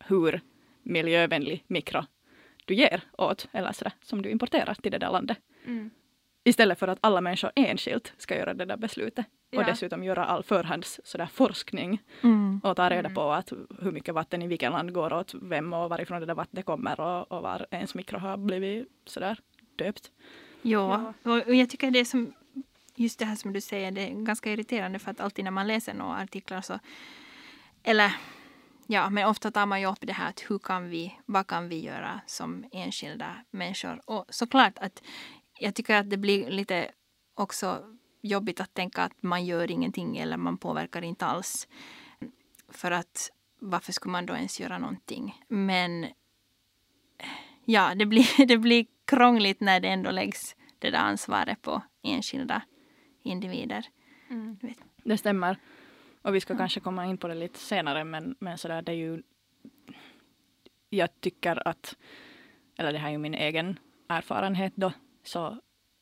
hur 0.04 0.40
miljövänlig 0.82 1.64
mikro 1.66 2.04
du 2.64 2.74
ger 2.74 3.00
åt, 3.18 3.48
eller 3.52 3.72
sådär, 3.72 3.92
som 4.02 4.22
du 4.22 4.30
importerar 4.30 4.74
till 4.74 4.92
det 4.92 4.98
där 4.98 5.10
landet. 5.10 5.38
Mm. 5.64 5.90
Istället 6.46 6.78
för 6.78 6.88
att 6.88 6.98
alla 7.00 7.20
människor 7.20 7.50
enskilt 7.56 8.12
ska 8.18 8.36
göra 8.36 8.54
det 8.54 8.64
där 8.64 8.76
beslutet. 8.76 9.26
Ja. 9.50 9.58
Och 9.60 9.64
dessutom 9.66 10.04
göra 10.04 10.24
all 10.24 10.42
förhands 10.42 11.00
sådär, 11.04 11.26
forskning 11.26 12.02
Mm. 12.22 12.60
och 12.64 12.76
ta 12.76 12.90
reda 12.90 12.98
Mm. 13.08 13.14
på 13.14 13.32
att 13.32 13.52
hur 13.80 13.92
mycket 13.92 14.14
vatten 14.14 14.42
i 14.42 14.46
vilket 14.46 14.70
land 14.72 14.92
går 14.92 15.12
åt 15.12 15.34
vem 15.34 15.72
och 15.72 15.90
varifrån 15.90 16.20
det 16.20 16.26
där 16.26 16.34
vattnet 16.34 16.64
kommer 16.66 17.00
och, 17.00 17.32
och 17.32 17.42
var 17.42 17.66
ens 17.70 17.94
mikro 17.94 18.18
har 18.18 18.36
blivit 18.36 18.88
sådär 19.06 19.38
döpt. 19.76 20.10
Ja, 20.62 21.12
och 21.22 21.32
och 21.46 21.54
jag 21.54 21.70
tycker 21.70 21.90
det 21.90 21.98
är 21.98 22.04
som 22.04 22.32
just 22.94 23.18
det 23.18 23.24
här 23.24 23.36
som 23.36 23.52
du 23.52 23.60
säger, 23.60 23.90
det 23.90 24.00
är 24.00 24.10
ganska 24.24 24.52
irriterande 24.52 24.98
för 24.98 25.10
att 25.10 25.20
alltid 25.20 25.44
när 25.44 25.50
man 25.50 25.66
läser 25.66 25.94
några 25.94 26.16
artiklar 26.16 26.60
så 26.60 26.78
eller 27.82 28.12
ja, 28.86 29.10
men 29.10 29.26
ofta 29.28 29.50
tar 29.50 29.66
man 29.66 29.80
ju 29.80 29.86
upp 29.86 29.98
det 30.00 30.12
här 30.12 30.28
att 30.28 30.44
hur 30.48 30.58
kan 30.58 30.88
vi, 30.88 31.14
vad 31.26 31.46
kan 31.46 31.68
vi 31.68 31.80
göra 31.84 32.20
som 32.26 32.64
enskilda 32.72 33.36
människor? 33.50 34.00
Och 34.04 34.24
såklart 34.28 34.78
att 34.78 35.02
jag 35.58 35.74
tycker 35.74 35.94
att 35.96 36.10
det 36.10 36.16
blir 36.16 36.50
lite 36.50 36.90
också 37.34 37.96
jobbigt 38.22 38.60
att 38.60 38.74
tänka 38.74 39.02
att 39.02 39.22
man 39.22 39.44
gör 39.44 39.70
ingenting 39.70 40.16
eller 40.16 40.36
man 40.36 40.58
påverkar 40.58 41.02
inte 41.02 41.26
alls. 41.26 41.68
För 42.68 42.90
att 42.90 43.30
varför 43.58 43.92
skulle 43.92 44.12
man 44.12 44.26
då 44.26 44.34
ens 44.34 44.60
göra 44.60 44.78
någonting? 44.78 45.42
Men 45.48 46.06
ja, 47.64 47.94
det 47.94 48.06
blir, 48.06 48.46
det 48.46 48.58
blir 48.58 48.86
krångligt 49.04 49.60
när 49.60 49.80
det 49.80 49.88
ändå 49.88 50.10
läggs 50.10 50.56
det 50.78 50.90
där 50.90 50.98
ansvaret 50.98 51.62
på 51.62 51.82
enskilda 52.02 52.62
individer. 53.22 53.86
Mm. 54.30 54.58
Det 55.04 55.18
stämmer. 55.18 55.58
Och 56.22 56.34
vi 56.34 56.40
ska 56.40 56.56
kanske 56.56 56.80
komma 56.80 57.06
in 57.06 57.18
på 57.18 57.28
det 57.28 57.34
lite 57.34 57.58
senare 57.58 58.04
men, 58.04 58.36
men 58.38 58.58
sådär 58.58 58.82
det 58.82 58.92
är 58.92 58.96
ju 58.96 59.22
jag 60.88 61.20
tycker 61.20 61.68
att, 61.68 61.96
eller 62.76 62.92
det 62.92 62.98
här 62.98 63.08
är 63.08 63.12
ju 63.12 63.18
min 63.18 63.34
egen 63.34 63.78
erfarenhet 64.08 64.72
då, 64.76 64.92
så 65.26 65.58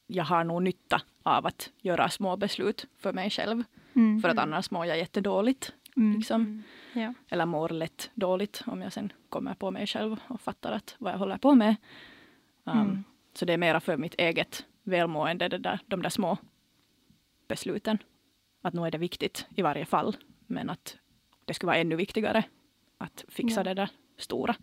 jag 0.07 0.25
har 0.25 0.45
nog 0.45 0.63
nytta 0.63 1.03
av 1.23 1.47
att 1.47 1.71
göra 1.81 2.09
små 2.09 2.37
beslut 2.37 2.87
för 2.99 3.13
mig 3.13 3.31
själv. 3.31 3.63
Mm. 3.95 4.23
För 4.23 4.29
att 4.29 4.39
annars 4.39 4.71
mår 4.71 4.87
jag 4.87 4.99
jättedåligt. 4.99 5.73
Mm. 5.97 6.17
Liksom. 6.17 6.41
Mm. 6.41 6.63
Ja. 6.93 7.15
Eller 7.29 7.47
mår 7.47 7.69
lätt 7.69 8.11
dåligt 8.15 8.63
om 8.67 8.83
jag 8.83 8.93
sen 8.93 9.13
kommer 9.29 9.55
på 9.55 9.71
mig 9.71 9.87
själv 9.87 10.17
och 10.29 10.41
fattar 10.41 10.73
att 10.73 10.95
vad 10.99 11.13
jag 11.13 11.19
håller 11.19 11.39
på 11.39 11.55
med. 11.55 11.77
Um, 12.65 12.79
Mm. 12.81 13.05
Så 13.35 13.45
det 13.45 13.53
är 13.53 13.59
mera 13.59 13.81
för 13.81 13.97
mitt 13.97 14.15
eget 14.19 14.65
välmående, 14.83 15.49
det 15.49 15.59
där, 15.59 15.81
de 15.87 16.03
där 16.03 16.11
små 16.11 16.39
besluten. 17.49 17.99
Att 18.63 18.75
nu 18.75 18.87
är 18.87 18.91
det 18.91 18.99
viktigt 18.99 19.47
i 19.57 19.63
varje 19.63 19.85
fall. 19.87 20.17
Men 20.47 20.71
att 20.71 20.97
det 21.45 21.55
skulle 21.55 21.67
vara 21.67 21.77
ännu 21.77 21.97
viktigare 21.97 22.45
att 22.99 23.25
fixa 23.29 23.61
Ja. 23.61 23.65
det 23.65 23.75
där 23.75 23.91
stora. 24.19 24.55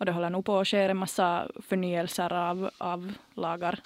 Och 0.00 0.06
det 0.06 0.12
håller 0.12 0.30
nog 0.30 0.44
på 0.44 0.58
att 0.58 0.68
ske 0.68 0.78
en 0.78 0.96
massa 0.96 1.48
förnyelser 1.62 2.32
av, 2.32 2.70
av 2.78 3.12
lagar. 3.34 3.80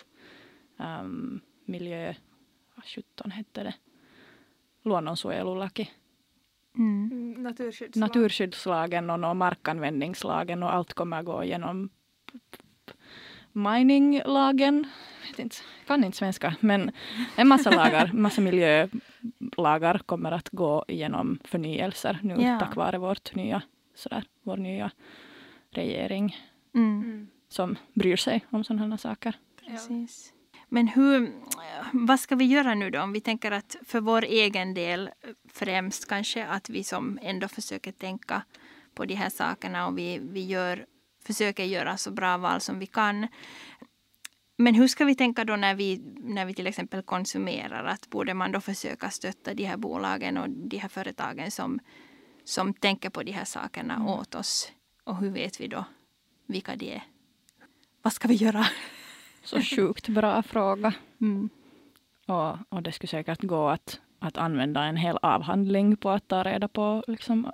Um, 0.76 1.40
miljö, 1.64 2.14
vad 2.74 2.84
sjutton 2.84 3.30
hette 3.30 3.62
det? 3.62 3.74
Luonnonsuojelulaki. 4.82 5.90
Mm. 6.76 7.10
Mm. 7.12 7.42
Naturskyddslag. 7.42 8.00
Naturskyddslagen 8.00 9.10
och 9.10 9.36
markanvändningslagen 9.36 10.62
och 10.62 10.74
allt 10.74 10.94
kommer 10.94 11.18
att 11.18 11.24
gå 11.24 11.44
genom 11.44 11.88
mininglagen. 13.52 14.86
Jag 15.20 15.28
vet 15.28 15.38
inte, 15.38 15.56
kan 15.86 16.04
inte 16.04 16.18
svenska, 16.18 16.54
men 16.60 16.90
en 17.36 17.48
massa 17.48 17.70
lagar, 17.70 18.10
massa 18.12 18.40
miljölagar 18.40 19.98
kommer 20.06 20.32
att 20.32 20.48
gå 20.48 20.84
igenom 20.88 21.38
förnyelser 21.44 22.18
nu 22.22 22.34
Ja. 22.38 22.58
tack 22.60 22.76
vare 22.76 22.98
vårt 22.98 23.34
nya, 23.34 23.62
sådär, 23.94 24.24
vår 24.42 24.56
nya 24.56 24.90
regering 25.74 26.36
Mm. 26.74 27.02
Mm. 27.02 27.28
som 27.48 27.76
bryr 27.94 28.16
sig 28.16 28.44
om 28.50 28.64
sådana 28.64 28.86
här 28.88 28.96
saker. 28.96 29.36
Precis. 29.66 30.32
Men 30.68 30.88
hur, 30.88 31.32
vad 31.92 32.20
ska 32.20 32.36
vi 32.36 32.44
göra 32.44 32.74
nu 32.74 32.90
då? 32.90 33.00
Om 33.02 33.12
vi 33.12 33.20
tänker 33.20 33.50
att 33.52 33.76
för 33.86 34.00
vår 34.00 34.24
egen 34.24 34.74
del 34.74 35.10
främst 35.52 36.08
kanske 36.08 36.46
att 36.46 36.70
vi 36.70 36.84
som 36.84 37.18
ändå 37.22 37.48
försöker 37.48 37.92
tänka 37.92 38.42
på 38.94 39.04
de 39.04 39.14
här 39.14 39.30
sakerna 39.30 39.86
och 39.86 39.98
vi, 39.98 40.18
vi 40.22 40.44
gör, 40.46 40.86
försöker 41.24 41.64
göra 41.64 41.96
så 41.96 42.10
bra 42.10 42.38
val 42.38 42.60
som 42.60 42.78
vi 42.78 42.86
kan. 42.86 43.26
Men 44.56 44.74
hur 44.74 44.88
ska 44.88 45.04
vi 45.04 45.14
tänka 45.14 45.44
då 45.44 45.56
när 45.56 45.74
vi, 45.74 46.02
när 46.16 46.44
vi 46.46 46.54
till 46.54 46.66
exempel 46.66 47.02
konsumerar? 47.02 47.84
Att 47.84 48.10
borde 48.10 48.34
man 48.34 48.52
då 48.52 48.60
försöka 48.60 49.10
stötta 49.10 49.54
de 49.54 49.64
här 49.64 49.76
bolagen 49.76 50.36
och 50.38 50.50
de 50.50 50.78
här 50.78 50.88
företagen 50.88 51.50
som, 51.50 51.80
som 52.44 52.74
tänker 52.74 53.10
på 53.10 53.22
de 53.22 53.32
här 53.32 53.44
sakerna 53.44 53.94
Mm. 53.94 54.06
åt 54.08 54.34
oss? 54.34 54.72
Och 55.04 55.16
hur 55.16 55.30
vet 55.30 55.60
vi 55.60 55.68
då 55.68 55.84
vilka 56.46 56.76
de 56.76 56.94
är? 56.94 57.02
Vad 58.02 58.12
ska 58.12 58.28
vi 58.28 58.34
göra? 58.34 58.64
Så 59.44 59.60
sjukt 59.60 60.08
bra 60.08 60.42
fråga. 60.42 60.92
Mm. 61.20 61.48
Och, 62.26 62.56
och 62.68 62.82
det 62.82 62.92
skulle 62.92 63.08
säkert 63.08 63.42
gå 63.42 63.68
att, 63.68 64.00
att 64.18 64.36
använda 64.36 64.84
en 64.84 64.96
hel 64.96 65.18
avhandling 65.22 65.96
på 65.96 66.10
att 66.10 66.28
ta 66.28 66.42
reda 66.42 66.68
på 66.68 67.04
liksom, 67.06 67.52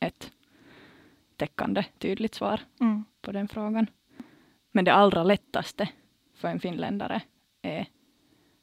ett 0.00 0.32
täckande, 1.36 1.84
tydligt 1.98 2.34
svar 2.34 2.60
Mm. 2.80 3.04
på 3.20 3.32
den 3.32 3.48
frågan. 3.48 3.86
Men 4.70 4.84
det 4.84 4.92
allra 4.94 5.24
lättaste 5.24 5.88
för 6.34 6.48
en 6.48 6.60
finländare 6.60 7.22
är 7.62 7.86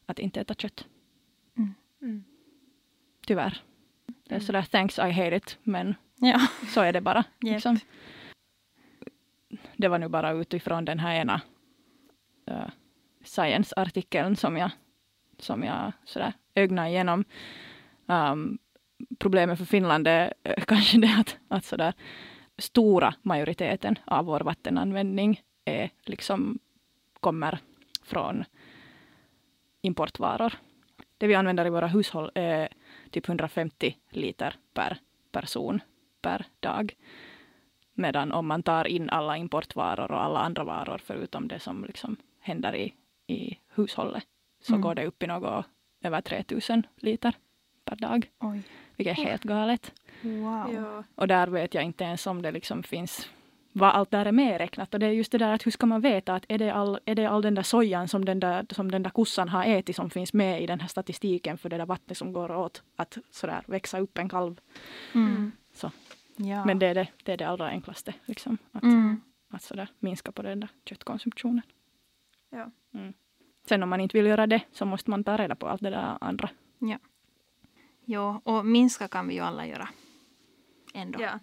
att 0.05 0.19
inte 0.19 0.41
äta 0.41 0.53
kött. 0.53 0.87
Mm. 2.01 2.23
Tyvärr. 3.27 3.63
Det 4.05 4.33
är 4.35 4.35
Mm. 4.35 4.45
sådär 4.45 4.61
thanks 4.61 4.99
I 4.99 5.11
hate 5.11 5.35
it, 5.35 5.57
men 5.63 5.95
Ja. 6.19 6.47
så 6.67 6.81
är 6.81 6.93
det 6.93 7.01
bara. 7.01 7.23
Liksom. 7.41 7.79
Det 9.77 9.87
var 9.87 9.99
nu 9.99 10.07
bara 10.07 10.31
utifrån 10.31 10.85
den 10.85 10.99
här 10.99 11.15
ena 11.15 11.41
uh, 12.51 12.69
science-artikeln 13.23 14.35
som 14.35 14.57
jag, 14.57 14.71
som 15.37 15.63
jag 15.63 15.91
sådär 16.05 16.33
ögnade 16.55 16.89
igenom. 16.89 17.23
Um, 18.05 18.57
problemet 19.19 19.57
för 19.57 19.65
Finland 19.65 20.07
är 20.07 20.33
eh, 20.43 20.63
kanske 20.67 20.97
det 20.97 21.15
att, 21.19 21.37
att 21.47 21.65
sådär, 21.65 21.93
stora 22.57 23.13
majoriteten 23.21 23.99
av 24.05 24.25
vår 24.25 24.39
vattenanvändning 24.39 25.41
är 25.65 25.89
liksom, 26.05 26.59
kommer 27.19 27.59
från 28.03 28.43
importvaror. 29.81 30.53
det 31.17 31.27
vi 31.27 31.35
använder 31.35 31.65
i 31.65 31.69
våra 31.69 31.87
hushåll 31.87 32.31
är 32.35 32.69
typ 33.09 33.27
150 33.27 33.97
liter 34.09 34.55
per 34.73 34.97
person 35.31 35.81
per 36.25 36.45
dag. 36.59 36.95
Medan 37.93 38.31
om 38.31 38.47
man 38.47 38.63
tar 38.63 38.87
in 38.87 39.09
alla 39.09 39.37
importvaror 39.37 40.11
och 40.11 40.23
alla 40.23 40.39
andra 40.39 40.63
varor 40.63 40.97
förutom 41.05 41.47
det 41.47 41.59
som 41.59 41.85
liksom 41.85 42.15
händer 42.39 42.75
i, 42.75 42.93
i 43.27 43.59
hushållet 43.75 44.25
så 44.61 44.73
Mm. 44.73 44.81
går 44.81 44.95
det 44.95 45.05
upp 45.05 45.23
i 45.23 45.27
något 45.27 45.65
över 46.03 46.21
3000 46.21 46.83
liter 46.95 47.33
per 47.85 47.95
dag. 47.95 48.29
Oj. 48.39 48.61
Vilket 48.95 49.17
är 49.17 49.23
helt 49.25 49.43
galet. 49.43 49.93
Wow. 50.21 50.73
Ja. 50.73 51.03
Och 51.15 51.27
där 51.27 51.47
vet 51.47 51.73
jag 51.73 51.83
inte 51.83 52.03
ens 52.03 52.27
om 52.27 52.41
det 52.41 52.51
liksom 52.51 52.83
finns 52.83 53.29
vad 53.77 53.89
allt 53.89 54.11
där 54.11 54.25
är 54.25 54.31
medräknat. 54.31 54.93
Och 54.93 54.99
det 54.99 55.05
är 55.05 55.11
just 55.11 55.31
det 55.31 55.37
där 55.37 55.53
att 55.53 55.65
hur 55.65 55.71
ska 55.71 55.85
man 55.85 56.01
veta 56.01 56.35
att 56.35 56.45
är 56.47 56.57
det 56.57 56.73
all, 56.73 56.99
är 57.05 57.15
det 57.15 57.25
all 57.25 57.41
den 57.41 57.55
där 57.55 57.63
sojan 57.63 58.07
som 58.07 58.25
den 58.25 58.39
där, 58.39 58.65
som 58.69 58.91
den 58.91 59.03
där 59.03 59.09
kossan 59.09 59.49
har 59.49 59.65
ätit 59.65 59.95
som 59.95 60.09
finns 60.09 60.33
med 60.33 60.61
i 60.61 60.65
den 60.65 60.79
här 60.79 60.87
statistiken 60.87 61.57
för 61.57 61.69
det 61.69 61.77
där 61.77 61.85
vattnet 61.85 62.17
som 62.17 62.33
går 62.33 62.51
åt 62.51 62.83
att 62.95 63.17
sådär 63.31 63.63
växa 63.67 63.99
upp 63.99 64.17
en 64.17 64.29
kalv. 64.29 64.59
Mm. 65.13 65.51
Så. 65.73 65.91
Ja. 66.35 66.65
Men 66.65 66.79
det 66.79 66.85
är 66.87 66.95
det, 66.95 67.07
det 67.23 67.33
är 67.33 67.37
det 67.37 67.47
allra 67.47 67.67
enklaste. 67.67 68.13
Liksom, 68.25 68.57
att, 68.71 68.83
Mm. 68.83 69.21
att 69.49 69.61
sådär 69.63 69.89
minska 69.99 70.31
på 70.31 70.41
den 70.41 70.59
där 70.59 70.69
köttkonsumtionen. 70.85 71.61
Ja. 72.49 72.71
Mm. 72.93 73.13
Sen 73.67 73.83
om 73.83 73.89
man 73.89 74.01
inte 74.01 74.17
vill 74.17 74.25
göra 74.25 74.47
det 74.47 74.61
så 74.71 74.85
måste 74.85 75.09
man 75.09 75.23
ta 75.23 75.37
reda 75.37 75.55
på 75.55 75.67
allt 75.67 75.81
det 75.81 75.89
där 75.89 76.17
andra. 76.21 76.49
Jo, 78.07 78.41
och 78.43 78.65
minska 78.65 79.07
kan 79.07 79.27
vi 79.27 79.33
ju 79.33 79.39
alla 79.39 79.67
göra. 79.67 79.89
Ändå. 80.93 81.21
Ja. 81.21 81.39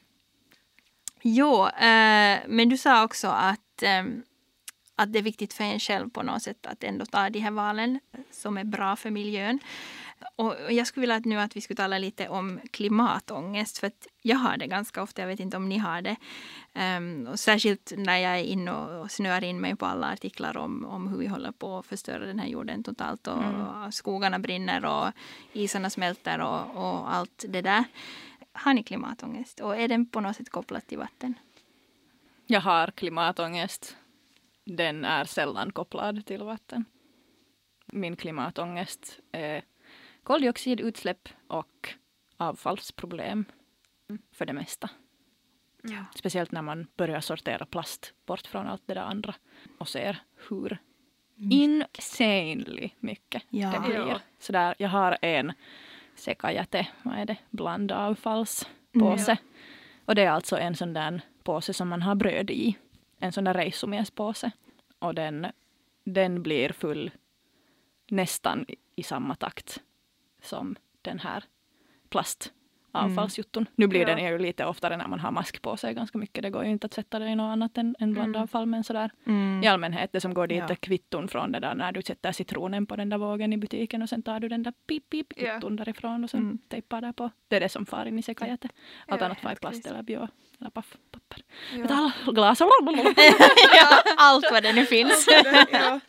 Jo, 1.22 1.66
eh, 1.66 2.40
men 2.48 2.68
du 2.68 2.76
sa 2.76 3.04
också 3.04 3.28
att, 3.28 3.82
eh, 3.82 4.04
att 4.96 5.12
det 5.12 5.18
är 5.18 5.22
viktigt 5.22 5.52
för 5.52 5.64
en 5.64 5.78
själv 5.80 6.10
på 6.10 6.22
något 6.22 6.42
sätt 6.42 6.66
att 6.66 6.84
ändå 6.84 7.06
ta 7.06 7.30
de 7.30 7.38
här 7.38 7.50
valen 7.50 8.00
som 8.32 8.58
är 8.58 8.64
bra 8.64 8.96
för 8.96 9.10
miljön. 9.10 9.58
Och 10.36 10.56
jag 10.70 10.86
skulle 10.86 11.00
vilja 11.02 11.16
att 11.16 11.24
nu 11.24 11.38
att 11.38 11.56
vi 11.56 11.60
skulle 11.60 11.76
tala 11.76 11.98
lite 11.98 12.28
om 12.28 12.60
klimatångest 12.70 13.78
för 13.78 13.90
jag 14.22 14.36
har 14.36 14.56
det 14.56 14.66
ganska 14.66 15.02
ofta, 15.02 15.22
jag 15.22 15.28
vet 15.28 15.40
inte 15.40 15.56
om 15.56 15.68
ni 15.68 15.78
har 15.78 16.02
det. 16.02 16.16
Ehm, 16.74 17.26
och 17.26 17.40
särskilt 17.40 17.92
när 17.96 18.16
jag 18.18 18.38
är 18.38 18.44
inne 18.44 18.72
och 18.72 19.10
snöar 19.10 19.44
in 19.44 19.60
mig 19.60 19.76
på 19.76 19.86
alla 19.86 20.12
artiklar 20.12 20.56
om, 20.56 20.84
om 20.84 21.08
hur 21.08 21.18
vi 21.18 21.26
håller 21.26 21.52
på 21.52 21.78
att 21.78 21.86
förstöra 21.86 22.26
den 22.26 22.38
här 22.38 22.46
jorden 22.46 22.82
totalt 22.84 23.26
och 23.26 23.42
Mm. 23.42 23.92
skogarna 23.92 24.38
brinner 24.38 24.84
och 24.84 25.12
isarna 25.52 25.90
smälter 25.90 26.40
och, 26.40 26.76
och 26.76 27.14
allt 27.14 27.44
det 27.48 27.60
där. 27.62 27.84
Har 28.52 28.74
ni 28.74 28.82
klimatångest 28.82 29.60
och 29.60 29.76
är 29.76 29.88
den 29.88 30.06
på 30.06 30.20
något 30.20 30.36
sätt 30.36 30.50
kopplad 30.50 30.86
till 30.86 30.98
vatten? 30.98 31.34
Jag 32.46 32.60
har 32.60 32.90
klimatångest. 32.90 33.96
Den 34.64 35.04
är 35.04 35.24
sällan 35.24 35.72
kopplad 35.72 36.26
till 36.26 36.42
vatten. 36.42 36.84
Min 37.94 38.16
klimatångest 38.16 39.20
är 39.32 39.62
koldioxidutsläpp 40.22 41.28
och 41.46 41.94
avfallsproblem 42.36 43.44
för 44.32 44.46
det 44.46 44.52
mesta. 44.52 44.90
Ja. 45.82 46.04
Speciellt 46.14 46.52
när 46.52 46.62
man 46.62 46.86
börjar 46.96 47.20
sortera 47.20 47.66
plast 47.66 48.14
bort 48.26 48.46
från 48.46 48.66
allt 48.66 48.82
det 48.86 48.94
där 48.94 49.02
andra 49.02 49.34
och 49.78 49.88
ser 49.88 50.22
hur 50.48 50.78
insanely 51.36 52.90
mycket 53.00 53.42
Ja. 53.48 53.70
det 53.72 53.80
blir. 53.80 53.96
Ja. 54.08 54.20
Så 54.38 54.52
där, 54.52 54.74
jag 54.78 54.88
har 54.88 55.18
en 55.22 55.52
sekajäte, 56.14 56.88
vad 57.02 57.18
är 57.18 57.24
det, 57.26 57.36
blandavfallspåse. 57.50 59.36
Och 60.04 60.14
det 60.14 60.22
är 60.22 60.30
alltså 60.30 60.58
en 60.58 60.76
sån 60.76 60.92
där 60.92 61.20
påse 61.42 61.74
som 61.74 61.88
man 61.88 62.02
har 62.02 62.14
bröd 62.14 62.50
i. 62.50 62.76
En 63.18 63.32
sån 63.32 63.44
där 63.44 63.54
reissumiespåse. 63.54 64.50
Och 64.98 65.14
den, 65.14 65.46
den 66.04 66.42
blir 66.42 66.72
full 66.72 67.10
nästan 68.12 68.64
i- 68.96 69.02
samma 69.02 69.34
takt 69.34 69.80
som 70.42 70.76
den 71.02 71.18
här 71.18 71.44
plastavfallsjutton. 72.08 73.66
Nu 73.74 73.86
blir 73.86 74.00
Ja. 74.00 74.06
den 74.06 74.24
ju 74.24 74.38
lite 74.38 74.64
oftare 74.66 74.96
när 74.96 75.08
man 75.08 75.20
har 75.20 75.30
mask 75.30 75.62
på 75.62 75.76
sig 75.76 75.94
ganska 75.94 76.18
mycket. 76.18 76.42
Det 76.42 76.50
går 76.50 76.64
ju 76.64 76.70
inte 76.70 76.86
att 76.86 76.94
sätta 76.94 77.18
det 77.18 77.26
i 77.28 77.34
något 77.36 77.52
annat 77.52 77.78
än, 77.78 77.96
än 77.98 78.12
blandavfall. 78.14 78.66
Men 78.66 78.84
sådär 78.84 79.10
Mm. 79.26 79.64
i 79.64 79.68
allmänhet, 79.68 80.12
det 80.12 80.20
som 80.20 80.34
går 80.34 80.46
dit 80.46 80.58
Ja. 80.58 80.66
är 80.68 80.74
kvitton 80.74 81.28
från 81.28 81.52
det 81.52 81.60
där 81.60 81.74
när 81.74 81.92
du 81.92 82.02
sätter 82.02 82.32
citronen 82.32 82.86
på 82.86 82.96
den 82.96 83.08
där 83.08 83.18
vågen 83.18 83.52
i 83.52 83.56
butiken 83.56 84.02
och 84.02 84.08
sen 84.08 84.22
tar 84.22 84.40
du 84.40 84.48
den 84.48 84.62
där 84.62 84.72
pip 84.86 85.10
pip 85.10 85.26
Ja. 85.36 85.52
kvitton 85.54 85.76
därifrån 85.76 86.24
och 86.24 86.30
sen 86.30 86.40
Mm. 86.40 86.58
tejpar 86.68 87.00
där 87.00 87.12
på. 87.12 87.30
Det 87.48 87.56
är 87.56 87.60
det 87.60 87.68
som 87.68 87.86
far 87.86 88.06
in 88.06 88.18
i 88.18 88.22
sekajätet. 88.22 88.70
Allt 89.06 89.20
Ja, 89.20 89.26
annat 89.26 89.40
far 89.40 89.52
i 89.52 89.56
plast 89.56 89.86
eller 89.86 90.02
bio 90.02 90.28
eller 90.60 90.70
paff, 90.70 90.96
papper. 91.10 91.42
Ja. 91.72 91.78
Metallglas. 91.78 92.60
ja, 93.74 94.02
allt 94.16 94.44
vad 94.52 94.62
det 94.62 94.72
nu 94.72 94.86
finns. 94.86 95.26
ja. 95.72 96.00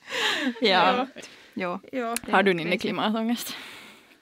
ja. 0.62 1.08
Jo. 1.54 1.80
Ja. 1.92 2.16
Har 2.32 2.44
du 2.44 2.54
Ninni 2.54 2.78
klimatångest? 2.78 3.58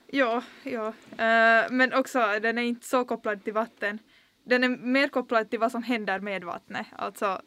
Ja, 0.08 0.44
ja. 0.64 0.88
Eh, 1.12 1.72
men 1.72 1.94
också 1.94 2.40
den 2.42 2.58
är 2.58 2.62
inte 2.62 2.88
så 2.88 3.06
kopplad 3.06 3.44
till 3.44 3.54
vatten. 3.54 4.00
Den 4.44 4.64
är 4.64 4.70
mer 4.70 5.08
kopplad 5.08 5.50
till 5.50 5.60
vad 5.60 5.72
som 5.72 5.84
händer 5.84 6.20
med 6.20 6.44
vattnet. 6.44 6.88
Alltså 6.92 7.42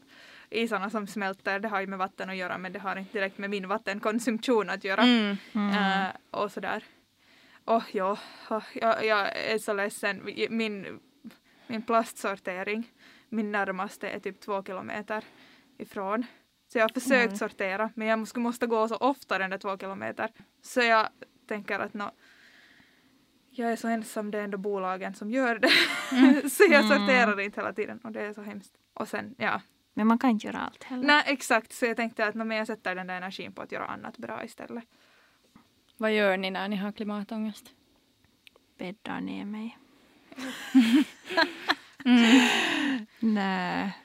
isarna 0.51 0.90
som 0.90 1.07
smälter, 1.07 1.59
det 1.59 1.68
har 1.68 1.81
ju 1.81 1.87
med 1.87 1.99
vatten 1.99 2.31
att 2.31 2.37
göra 2.37 2.59
men 2.59 2.73
det 2.73 2.79
har 2.79 2.97
inte 2.97 3.18
direkt 3.18 3.38
med 3.38 3.51
min 3.51 3.68
vattenkonsumtion 3.68 4.70
att 4.70 4.85
göra. 4.85 5.03
Mm. 5.03 5.37
Eh, 5.55 6.07
och 6.31 6.53
sådär. 6.53 6.85
Och 7.64 7.83
ja, 7.92 8.18
oh, 8.51 8.62
jag, 8.75 9.05
jag 9.05 9.37
är 9.37 9.59
så 9.59 9.73
ledsen. 9.73 10.31
Min, 10.51 11.01
min 11.66 11.83
plastsortering, 11.83 12.92
min 13.29 13.53
närmaste 13.53 14.09
är 14.09 14.20
typ 14.20 14.40
två 14.40 14.62
kilometer 14.62 15.25
ifrån. 15.79 16.27
Så 16.75 16.79
jag 16.79 16.85
har 16.85 17.01
försökt 17.01 17.27
Mm. 17.27 17.37
sortera 17.37 17.91
men 17.95 18.09
jag 18.09 18.19
måste, 18.19 18.39
måste 18.41 18.67
gå 18.67 18.89
så 18.89 18.97
ofta 18.97 19.39
den 19.39 19.51
där 19.51 19.59
två 19.59 19.79
kilometer. 19.79 20.31
Så 20.63 20.81
jag 20.81 21.09
tänker 21.47 21.79
att 21.81 21.95
nå, 21.95 22.11
jag 23.51 23.73
är 23.73 23.77
så 23.77 23.89
ensam, 23.89 24.31
det 24.31 24.39
är 24.39 24.45
ändå 24.45 24.59
bolagen 24.59 25.15
som 25.15 25.31
gör 25.31 25.59
det. 25.59 25.69
så 26.51 26.63
jag 26.71 26.85
Mm. 26.85 26.89
sorterar 26.99 27.41
inte 27.41 27.61
hela 27.61 27.73
tiden 27.73 27.99
och 27.99 28.13
det 28.13 28.21
är 28.23 28.33
så 28.33 28.43
hemskt. 28.43 28.73
Och 28.95 29.09
sen, 29.09 29.35
ja. 29.39 29.61
Men 29.95 30.07
man 30.07 30.19
kan 30.19 30.31
inte 30.31 30.47
göra 30.47 30.59
allt 30.59 30.85
heller. 30.85 31.07
Nej 31.07 31.23
exakt, 31.27 31.73
så 31.73 31.87
jag 31.87 31.97
tänkte 31.97 32.27
att 32.27 32.35
nå, 32.35 32.45
men 32.45 32.57
jag 32.57 32.67
sätter 32.67 32.95
den 32.95 33.07
där 33.07 33.17
energin 33.17 33.53
på 33.53 33.63
att 33.63 33.73
göra 33.73 33.87
annat 33.87 34.19
bra 34.19 34.45
istället. 34.45 34.85
Vad 35.97 36.13
gör 36.13 36.37
ni 36.37 36.51
när 36.51 36.69
ni 36.69 36.77
har 36.77 36.93
klimatångest? 36.93 37.65
Bäddar 38.79 39.21
ner 39.21 39.45
mig. 39.45 39.79
Mm. 42.07 42.47
Nej. 43.21 43.99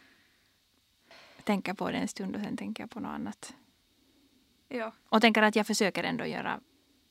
Jag 1.50 1.54
tänker 1.54 1.74
på 1.74 1.92
det 1.92 1.98
en 1.98 2.08
stund 2.08 2.36
och 2.36 2.42
sen 2.42 2.58
tänker 2.58 2.84
jag 2.84 2.90
på 2.90 3.00
något 3.00 3.10
annat. 3.10 3.56
Ja. 4.68 4.92
Och 5.10 5.22
tänker 5.22 5.42
att 5.42 5.56
jag 5.56 5.68
försöker 5.68 6.04
ändå 6.04 6.26
göra 6.26 6.60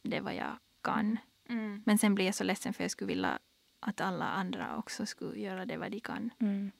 det 0.02 0.20
vad 0.20 0.34
jag 0.34 0.56
kan. 0.82 1.18
Mm. 1.48 1.82
Men 1.86 1.98
sen 1.98 2.14
blir 2.14 2.24
jag 2.24 2.34
så 2.34 2.44
ledsen 2.44 2.74
för 2.74 2.84
jag 2.84 2.90
skulle 2.90 3.08
vilja 3.08 3.38
att 3.80 4.00
alla 4.00 4.24
andra 4.24 4.76
också 4.76 5.06
skulle 5.06 5.40
göra 5.40 5.66
det 5.66 5.76
vad 5.76 5.90
de 5.90 6.00
kan. 6.00 6.30
Mm. 6.40 6.70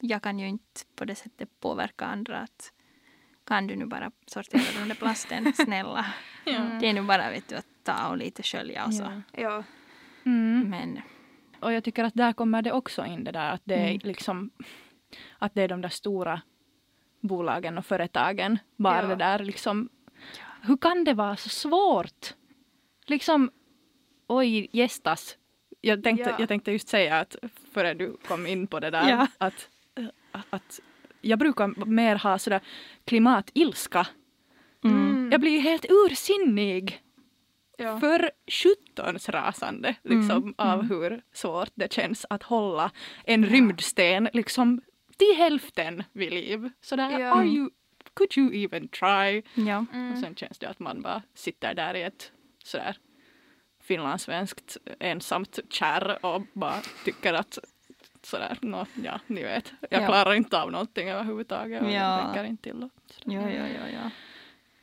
Jag 0.00 0.22
kan 0.22 0.38
ju 0.38 0.48
inte 0.48 0.80
på 0.96 1.04
det 1.04 1.14
sättet 1.14 1.60
påverka 1.60 2.04
andra 2.06 2.38
att 2.38 2.72
kan 3.44 3.66
du 3.66 3.76
nu 3.76 3.86
bara 3.86 4.10
sortera 4.26 4.78
den 4.78 4.88
där 4.88 4.94
plasten, 4.96 5.52
snälla. 5.56 6.06
Ja. 6.44 6.78
Det 6.80 6.88
är 6.88 6.92
nu 6.92 7.02
bara 7.02 7.30
vet 7.30 7.48
du, 7.48 7.54
att 7.56 7.66
ta 7.82 8.08
och 8.08 8.16
lite 8.16 8.42
skölja 8.42 8.86
och 8.86 8.94
så. 8.94 9.02
Ja. 9.02 9.22
Ja. 9.42 9.64
Mm. 10.24 10.70
Men 10.70 11.00
Och 11.60 11.72
jag 11.72 11.84
tycker 11.84 12.04
att 12.04 12.14
där 12.14 12.32
kommer 12.32 12.62
det 12.62 12.72
också 12.72 13.06
in 13.06 13.24
det 13.24 13.32
där 13.32 13.50
att 13.50 13.62
det 13.64 13.74
är 13.74 13.88
Mm. 13.90 14.00
liksom 14.04 14.50
att 15.38 15.54
det 15.54 15.62
är 15.62 15.68
de 15.68 15.80
där 15.80 15.88
stora 15.88 16.42
bolagen 17.20 17.78
och 17.78 17.86
företagen. 17.86 18.58
Bara 18.76 19.02
Ja. 19.02 19.08
det 19.08 19.14
där 19.16 19.38
liksom. 19.38 19.88
Hur 20.62 20.76
kan 20.76 21.04
det 21.04 21.14
vara 21.14 21.36
så 21.36 21.48
svårt? 21.48 22.34
Liksom, 23.06 23.50
oj 24.26 24.68
gästas. 24.72 25.36
Jag 25.80 26.04
tänkte, 26.04 26.30
Ja. 26.30 26.36
jag 26.38 26.48
tänkte 26.48 26.72
just 26.72 26.88
säga 26.88 27.20
att 27.20 27.36
före 27.72 27.94
du 27.94 28.16
kom 28.28 28.46
in 28.46 28.66
på 28.66 28.80
det 28.80 28.90
där 28.90 29.08
Ja. 29.10 29.26
att, 29.38 29.68
att, 30.50 30.80
jag 31.20 31.38
brukar 31.38 31.84
mer 31.86 32.16
ha 32.16 32.38
sådär 32.38 32.60
klimatilska. 33.04 34.06
mm. 34.84 35.28
Jag 35.32 35.40
blir 35.40 35.60
helt 35.60 35.86
ursinnig 35.88 37.00
Ja. 37.80 38.00
för 38.00 38.30
sjuttons 38.62 39.28
rasande 39.28 39.94
liksom, 40.02 40.36
Mm, 40.36 40.54
av 40.58 40.74
mm. 40.80 40.88
hur 40.90 41.22
svårt 41.32 41.70
det 41.74 41.92
känns 41.92 42.26
att 42.30 42.42
hålla 42.42 42.90
en 43.24 43.46
rymdsten 43.46 44.28
liksom 44.32 44.80
till 45.18 45.36
hälften 45.36 46.02
vid 46.12 46.32
liv. 46.32 46.70
Sådär, 46.80 47.18
Ja. 47.18 47.32
are 47.34 47.44
you, 47.46 47.70
could 48.14 48.38
you 48.38 48.64
even 48.64 48.88
try? 48.88 49.42
ja. 49.54 49.84
Mm. 49.92 50.12
Och 50.12 50.18
sen 50.18 50.34
känns 50.34 50.58
det 50.58 50.68
att 50.68 50.78
man 50.78 51.02
bara 51.02 51.22
sitter 51.34 51.74
där 51.74 51.94
i 51.94 52.02
ett 52.02 52.32
sådär 52.64 52.96
finlandssvenskt 53.82 54.76
ensamt 55.00 55.58
kärr 55.70 56.26
och 56.26 56.42
bara 56.52 56.80
tycker 57.04 57.34
att 57.34 57.58
sådär, 58.22 58.58
nå, 58.62 58.86
ja, 59.04 59.20
ni 59.26 59.42
vet, 59.42 59.72
jag 59.90 60.02
Ja. 60.02 60.06
klarar 60.06 60.34
inte 60.34 60.62
av 60.62 60.72
någonting 60.72 61.08
överhuvudtaget 61.08 61.82
och 61.82 61.90
Ja. 61.90 61.92
jag 62.18 62.24
tänker 62.24 62.44
inte 62.44 62.62
till. 62.62 62.82
Och. 62.82 62.90
Ja, 63.24 63.50
ja, 63.50 63.66
ja, 63.68 63.88
ja. 63.94 64.10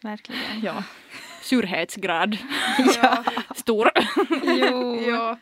Verkligen. 0.02 0.62
Ja. 0.64 0.84
Surhetsgrad 1.42 2.38
Ja. 3.02 3.24
stor. 3.56 3.90
Jo. 4.44 5.02
ja. 5.08 5.38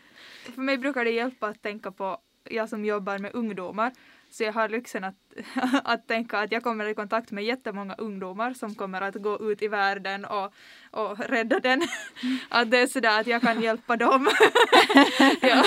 För 0.56 0.62
mig 0.62 0.78
brukar 0.78 1.06
det 1.06 1.12
hjälpa 1.12 1.48
att 1.48 1.62
tänka 1.62 1.92
på, 1.92 2.18
jag 2.50 2.70
som 2.70 2.86
jobbar 2.86 3.18
med 3.18 3.32
ungdomar, 3.36 3.92
Så 4.34 4.44
jag 4.44 4.54
har 4.54 4.70
lyxen 4.70 5.04
att, 5.04 5.16
att 5.84 6.08
tänka 6.08 6.40
att 6.40 6.52
jag 6.52 6.64
kommer 6.64 6.86
i 6.86 6.94
kontakt 6.94 7.32
med 7.32 7.44
jättemånga 7.44 7.96
ungdomar 7.98 8.54
som 8.54 8.76
kommer 8.76 9.02
att 9.02 9.16
gå 9.16 9.52
ut 9.52 9.62
i 9.62 9.68
världen 9.68 10.26
och, 10.26 10.54
och 10.92 11.20
rädda 11.20 11.60
den. 11.60 11.82
Att 12.50 12.72
det 12.72 12.78
är 12.78 12.88
sådär 12.88 13.20
att 13.20 13.28
jag 13.28 13.42
kan 13.42 13.62
hjälpa 13.62 13.98
dem. 13.98 14.28
ja. 15.42 15.64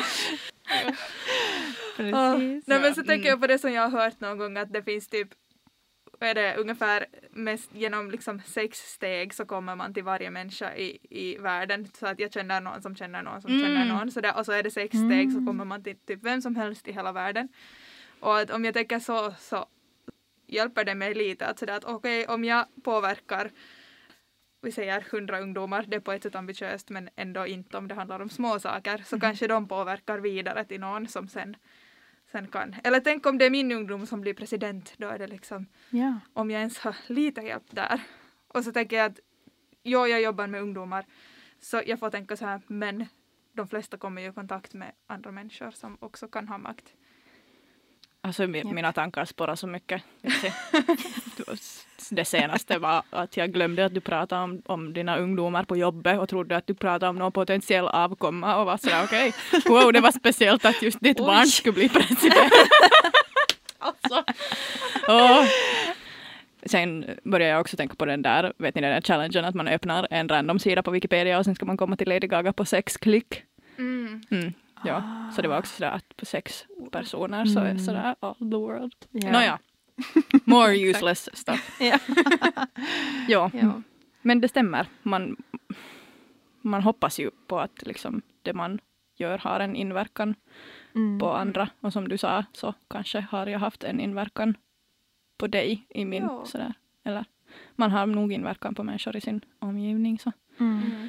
Precis. 1.96 2.66
Nej 2.66 2.80
men 2.80 2.94
så 2.94 3.02
tänker 3.02 3.28
jag 3.28 3.40
på 3.40 3.46
det 3.46 3.58
som 3.58 3.72
jag 3.72 3.88
har 3.88 4.00
hört 4.00 4.20
någon 4.20 4.38
gång 4.38 4.56
att 4.56 4.72
det 4.72 4.82
finns 4.82 5.08
typ 5.08 5.28
är 6.20 6.34
det, 6.34 6.56
ungefär 6.56 7.06
mest 7.30 7.74
genom 7.74 8.10
liksom 8.10 8.40
sex 8.46 8.78
steg 8.78 9.34
så 9.34 9.46
kommer 9.46 9.76
man 9.76 9.94
till 9.94 10.04
varje 10.04 10.30
människa 10.30 10.74
i, 10.76 10.98
i 11.10 11.36
världen. 11.38 11.86
Så 11.98 12.06
att 12.06 12.20
jag 12.20 12.32
känner 12.32 12.60
någon 12.60 12.82
som 12.82 12.96
känner 12.96 13.22
någon 13.22 13.42
som 13.42 13.50
Mm. 13.50 13.62
känner 13.62 13.84
någon. 13.84 14.10
Så 14.10 14.20
där, 14.20 14.38
och 14.38 14.46
så 14.46 14.52
är 14.52 14.62
det 14.62 14.70
sex 14.70 14.96
steg 14.98 15.32
så 15.32 15.46
kommer 15.46 15.64
man 15.64 15.82
till 15.82 15.96
typ 16.06 16.24
vem 16.24 16.42
som 16.42 16.56
helst 16.56 16.88
i 16.88 16.92
hela 16.92 17.12
världen. 17.12 17.48
Och 18.26 18.38
att 18.38 18.50
om 18.50 18.64
jag 18.64 18.74
tänker 18.74 18.98
så 18.98 19.34
så 19.38 19.66
hjälper 20.46 20.84
det 20.84 20.94
mig 20.94 21.14
lite 21.14 21.46
att 21.46 21.58
sådär 21.58 21.76
att 21.76 21.84
okej 21.84 22.26
om 22.26 22.44
jag 22.44 22.66
påverkar 22.84 23.50
vi 24.62 24.72
säger 24.72 25.00
hundra 25.00 25.40
ungdomar, 25.40 25.84
det 25.88 25.96
är 25.96 26.00
på 26.00 26.12
ett 26.12 26.22
sätt 26.22 26.34
ambitiöst 26.34 26.90
men 26.90 27.08
ändå 27.16 27.46
inte 27.46 27.78
om 27.78 27.88
det 27.88 27.94
handlar 27.94 28.20
om 28.20 28.28
små 28.28 28.58
saker 28.58 29.02
så 29.06 29.20
kanske 29.20 29.46
de 29.46 29.68
påverkar 29.68 30.18
vidare 30.18 30.64
till 30.64 30.80
någon 30.80 31.08
som 31.08 31.28
sen, 31.28 31.56
sen 32.32 32.48
kan. 32.48 32.74
Eller 32.84 33.00
tänk 33.00 33.26
om 33.26 33.38
det 33.38 33.44
är 33.44 33.50
min 33.50 33.72
ungdom 33.72 34.06
som 34.06 34.20
blir 34.20 34.34
president, 34.34 34.94
då 34.98 35.08
är 35.08 35.18
det 35.18 35.26
liksom 35.26 35.66
Ja. 35.90 36.20
om 36.32 36.50
jag 36.50 36.58
ens 36.60 36.78
har 36.78 36.96
lite 37.06 37.40
hjälp 37.40 37.70
där. 37.70 38.00
Och 38.48 38.64
så 38.64 38.72
tänker 38.72 38.96
jag 38.96 39.06
att 39.06 39.20
jo, 39.82 40.06
jag 40.06 40.20
jobbar 40.22 40.46
med 40.46 40.62
ungdomar 40.62 41.04
så 41.60 41.82
jag 41.86 41.98
får 41.98 42.10
tänka 42.10 42.36
så 42.36 42.46
här 42.46 42.60
men 42.66 43.06
de 43.52 43.68
flesta 43.68 43.96
kommer 43.96 44.22
ju 44.22 44.28
i 44.28 44.32
kontakt 44.32 44.74
med 44.74 44.92
andra 45.06 45.30
människor 45.30 45.70
som 45.70 45.96
också 46.00 46.28
kan 46.28 46.48
ha 46.48 46.58
makt. 46.58 46.94
Alltså 48.26 48.46
mina 48.46 48.92
tankar 48.92 49.24
spårar 49.24 49.54
så 49.54 49.66
mycket. 49.66 50.02
Det 52.10 52.24
senaste 52.24 52.78
var 52.78 53.02
att 53.10 53.36
jag 53.36 53.52
glömde 53.52 53.84
att 53.84 53.94
du 53.94 54.00
pratade 54.00 54.42
om, 54.42 54.62
om 54.66 54.92
dina 54.92 55.18
ungdomar 55.18 55.64
på 55.64 55.76
jobbet 55.76 56.18
och 56.18 56.28
trodde 56.28 56.56
att 56.56 56.66
du 56.66 56.74
pratade 56.74 57.10
om 57.10 57.16
någon 57.16 57.32
potentiell 57.32 57.88
avkomma 57.88 58.56
och 58.56 58.66
var 58.66 58.76
sådär 58.76 59.04
okej, 59.04 59.32
wow 59.66 59.92
det 59.92 60.00
var 60.00 60.12
speciellt 60.12 60.64
att 60.64 60.82
just 60.82 61.00
ditt 61.00 61.20
Oj. 61.20 61.26
barn 61.26 61.46
skulle 61.46 61.72
bli 61.72 61.88
president. 61.88 62.52
alltså. 63.78 64.24
Och 65.08 65.46
sen 66.70 67.04
började 67.24 67.52
jag 67.52 67.60
också 67.60 67.76
tänka 67.76 67.94
på 67.94 68.04
den 68.04 68.22
där, 68.22 68.52
vet 68.58 68.74
ni 68.74 68.80
den 68.80 68.90
där 68.90 69.00
challengen 69.00 69.44
att 69.44 69.54
man 69.54 69.68
öppnar 69.68 70.08
en 70.10 70.28
random 70.28 70.58
sida 70.58 70.82
på 70.82 70.90
Wikipedia 70.90 71.38
och 71.38 71.44
sen 71.44 71.54
ska 71.54 71.66
man 71.66 71.76
komma 71.76 71.96
till 71.96 72.08
Lady 72.08 72.26
Gaga 72.26 72.52
på 72.52 72.64
sex 72.64 72.96
klick. 72.96 73.42
Mm. 73.78 74.22
Mm. 74.30 74.52
Ja, 74.86 75.30
så 75.34 75.42
det 75.42 75.48
var 75.48 75.58
också 75.58 75.74
sådär 75.76 75.90
att 75.90 76.16
på 76.16 76.24
sex 76.24 76.64
personer 76.90 77.44
så 77.44 77.60
är 77.60 77.64
Mm. 77.70 77.78
sådär 77.78 78.16
all 78.20 78.34
the 78.34 78.44
world. 78.56 78.94
Ja. 79.10 79.32
Nåja, 79.32 79.58
more 80.44 80.76
useless 80.90 81.28
stuff. 81.38 81.76
Ja. 81.80 81.98
Ja, 83.28 83.50
ja. 83.54 83.82
men 84.22 84.40
det 84.40 84.48
stämmer. 84.48 84.86
Man, 85.02 85.36
man 86.62 86.82
hoppas 86.82 87.18
ju 87.20 87.30
på 87.46 87.60
att 87.60 87.86
liksom 87.86 88.22
det 88.42 88.52
man 88.52 88.78
gör 89.16 89.38
har 89.38 89.60
en 89.60 89.76
inverkan 89.76 90.34
Mm. 90.94 91.18
på 91.18 91.32
andra. 91.32 91.68
Och 91.80 91.92
som 91.92 92.08
du 92.08 92.18
sa 92.18 92.44
så 92.52 92.74
kanske 92.88 93.20
har 93.20 93.46
jag 93.46 93.58
haft 93.58 93.84
en 93.84 94.00
inverkan 94.00 94.56
på 95.38 95.46
dig 95.46 95.86
i 95.88 96.04
min 96.04 96.22
Ja. 96.22 96.44
sådär. 96.44 96.74
Eller 97.04 97.24
man 97.76 97.90
har 97.90 98.06
nog 98.06 98.32
inverkan 98.32 98.74
på 98.74 98.82
människor 98.82 99.16
i 99.16 99.20
sin 99.20 99.40
omgivning. 99.58 100.18
Så. 100.18 100.32
Mm. 100.58 101.08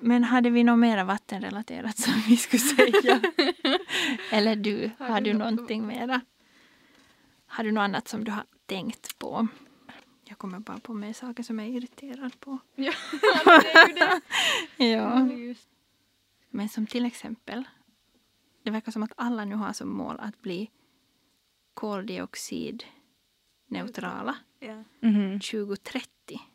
Men 0.00 0.24
hade 0.24 0.50
vi 0.50 0.64
något 0.64 0.78
mera 0.78 1.04
vattenrelaterat 1.04 1.98
som 1.98 2.12
vi 2.28 2.36
skulle 2.36 2.60
säga? 2.60 3.20
Eller 4.32 4.56
du, 4.56 4.90
Har 4.98 5.08
har 5.08 5.20
du 5.20 5.32
något- 5.34 5.52
någonting 5.54 5.86
mera? 5.86 6.20
Har 7.46 7.64
du 7.64 7.72
något 7.72 7.82
annat 7.82 8.08
som 8.08 8.24
du 8.24 8.30
har 8.30 8.44
tänkt 8.66 9.18
på? 9.18 9.48
Jag 10.24 10.38
kommer 10.38 10.58
bara 10.58 10.78
på 10.78 10.94
mig 10.94 11.14
saker 11.14 11.42
som 11.42 11.58
jag 11.58 11.68
är 11.68 11.72
irriterad 11.72 12.40
på. 12.40 12.58
Ja, 12.74 12.92
det 13.44 13.72
är 13.72 13.88
ju 13.88 13.94
det. 13.94 14.20
Ja. 14.84 15.28
Men 16.50 16.68
som 16.68 16.86
till 16.86 17.04
exempel, 17.04 17.64
det 18.62 18.70
verkar 18.70 18.92
som 18.92 19.02
att 19.02 19.12
alla 19.16 19.44
nu 19.44 19.54
har 19.54 19.72
som 19.72 19.88
mål 19.96 20.16
att 20.20 20.42
bli 20.42 20.70
koldioxidneutrala 21.74 24.36
Ja. 24.60 24.84
Mhm. 25.00 25.40
2030. 25.40 26.08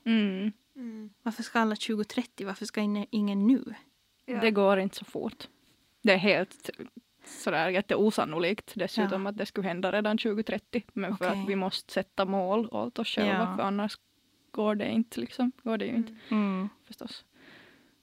Mm. 0.06 0.51
Mm. 0.75 1.09
Varför 1.23 1.43
ska 1.43 1.59
alla 1.59 1.75
2030? 1.75 2.45
Varför 2.45 2.65
ska 2.65 2.81
ingen- 2.81 3.47
nu? 3.47 3.63
Ja. 4.25 4.39
Det 4.41 4.51
går 4.51 4.79
inte 4.79 4.95
så 4.95 5.05
fort. 5.05 5.47
Det 6.01 6.13
är 6.13 6.17
helt 6.17 6.69
sådär 7.25 7.69
jätteosannolikt 7.69 8.71
dessutom 8.75 9.23
Ja. 9.25 9.29
att 9.29 9.38
det 9.38 9.45
skulle 9.45 9.67
hända 9.67 9.91
redan 9.91 10.17
2030. 10.17 10.83
Men 10.93 11.17
för 11.17 11.25
Okej. 11.29 11.41
att 11.41 11.49
vi 11.49 11.55
måste 11.55 11.93
sätta 11.93 12.25
mål 12.25 12.67
åt 12.71 12.99
oss 12.99 13.07
själva 13.07 13.33
Ja. 13.51 13.55
för 13.57 13.63
annars 13.63 13.97
går 14.51 14.75
det 14.75 14.89
inte 14.89 15.19
liksom. 15.19 15.51
Går 15.63 15.77
det 15.77 15.86
ju 15.86 15.95
inte 15.95 16.15
Mm. 16.29 16.69
förstås. 16.88 17.25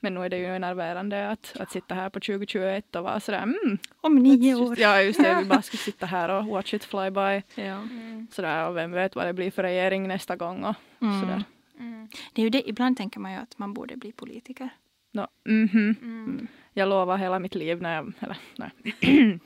Men 0.02 0.14
nu 0.14 0.24
är 0.24 0.28
det 0.28 0.38
ju 0.38 0.46
enerverande 0.56 1.28
att, 1.30 1.56
att 1.61 1.70
sitta 1.70 1.94
här 1.94 2.11
på 2.11 2.20
2021 2.20 2.96
och 2.96 3.04
vara 3.04 3.20
sådär 3.20 3.42
mm, 3.42 3.78
Om 4.00 4.14
nio 4.16 4.50
just- 4.50 4.61
år. 4.62 4.80
Ja 4.80 5.02
just 5.02 5.22
det, 5.22 5.38
vi 5.42 5.44
bara 5.48 5.62
ska 5.62 5.76
sitta 5.76 6.06
här 6.06 6.28
och 6.28 6.46
watch 6.46 6.74
it 6.74 6.85
fly 6.85 7.11
by. 7.11 7.42
Ja. 7.62 7.62
Mm. 7.64 8.26
Sådär 8.30 8.68
och 8.68 8.76
vem 8.76 8.92
vet 8.92 9.14
vad 9.14 9.26
det 9.26 9.33
blir 9.33 9.50
för 9.50 9.62
regering 9.62 10.09
nästa 10.09 10.37
gång 10.37 10.64
och 10.64 10.74
Mm. 11.02 11.20
sådär. 11.20 11.44
Mm. 11.81 12.09
Det 12.33 12.43
är 12.43 12.45
ju 12.45 12.51
det, 12.51 12.69
ibland 12.69 12.97
tänker 12.97 13.21
man 13.21 13.33
ju 13.33 13.38
att 13.38 13.59
man 13.59 13.75
borde 13.75 13.97
bli 13.97 14.12
politiker. 14.12 14.69
No, 15.12 15.27
mhm. 15.45 15.95
Mm. 16.03 16.47
Jag 16.73 16.88
lovar 16.88 17.16
hela 17.16 17.38
mitt 17.38 17.55
liv 17.55 17.83
när 17.83 17.95
jag, 17.95 18.12
eller, 18.21 18.37
nej. 18.57 18.71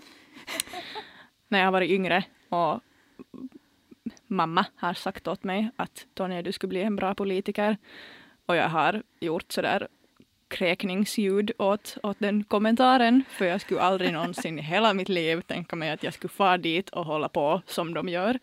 när 1.48 1.58
jag 1.58 1.66
har 1.66 1.72
varit 1.72 1.90
yngre 1.90 2.24
och 2.48 2.80
mamma 4.26 4.66
har 4.76 4.94
sagt 4.94 5.28
åt 5.28 5.44
mig 5.44 5.70
att 5.76 6.06
Tonja 6.14 6.42
du 6.42 6.52
skulle 6.52 6.68
bli 6.68 6.82
en 6.82 6.96
bra 6.96 7.14
politiker 7.14 7.76
och 8.46 8.56
jag 8.56 8.68
har 8.68 9.02
gjort 9.20 9.52
sådär 9.52 9.88
kräkningsljud 10.48 11.52
åt, 11.58 11.98
åt 12.02 12.16
den 12.18 12.44
kommentaren 12.44 13.22
för 13.28 13.44
jag 13.44 13.60
skulle 13.60 13.80
aldrig 13.80 14.12
någonsin 14.12 14.58
i 14.58 14.62
hela 14.62 14.94
mitt 14.94 15.08
liv 15.08 15.40
tänka 15.40 15.76
mig 15.76 15.90
att 15.90 16.02
jag 16.02 16.14
skulle 16.14 16.28
fara 16.28 16.58
dit 16.58 16.90
och 16.90 17.04
hålla 17.04 17.28
på 17.28 17.62
som 17.66 17.94
de 17.94 18.08
gör. 18.08 18.38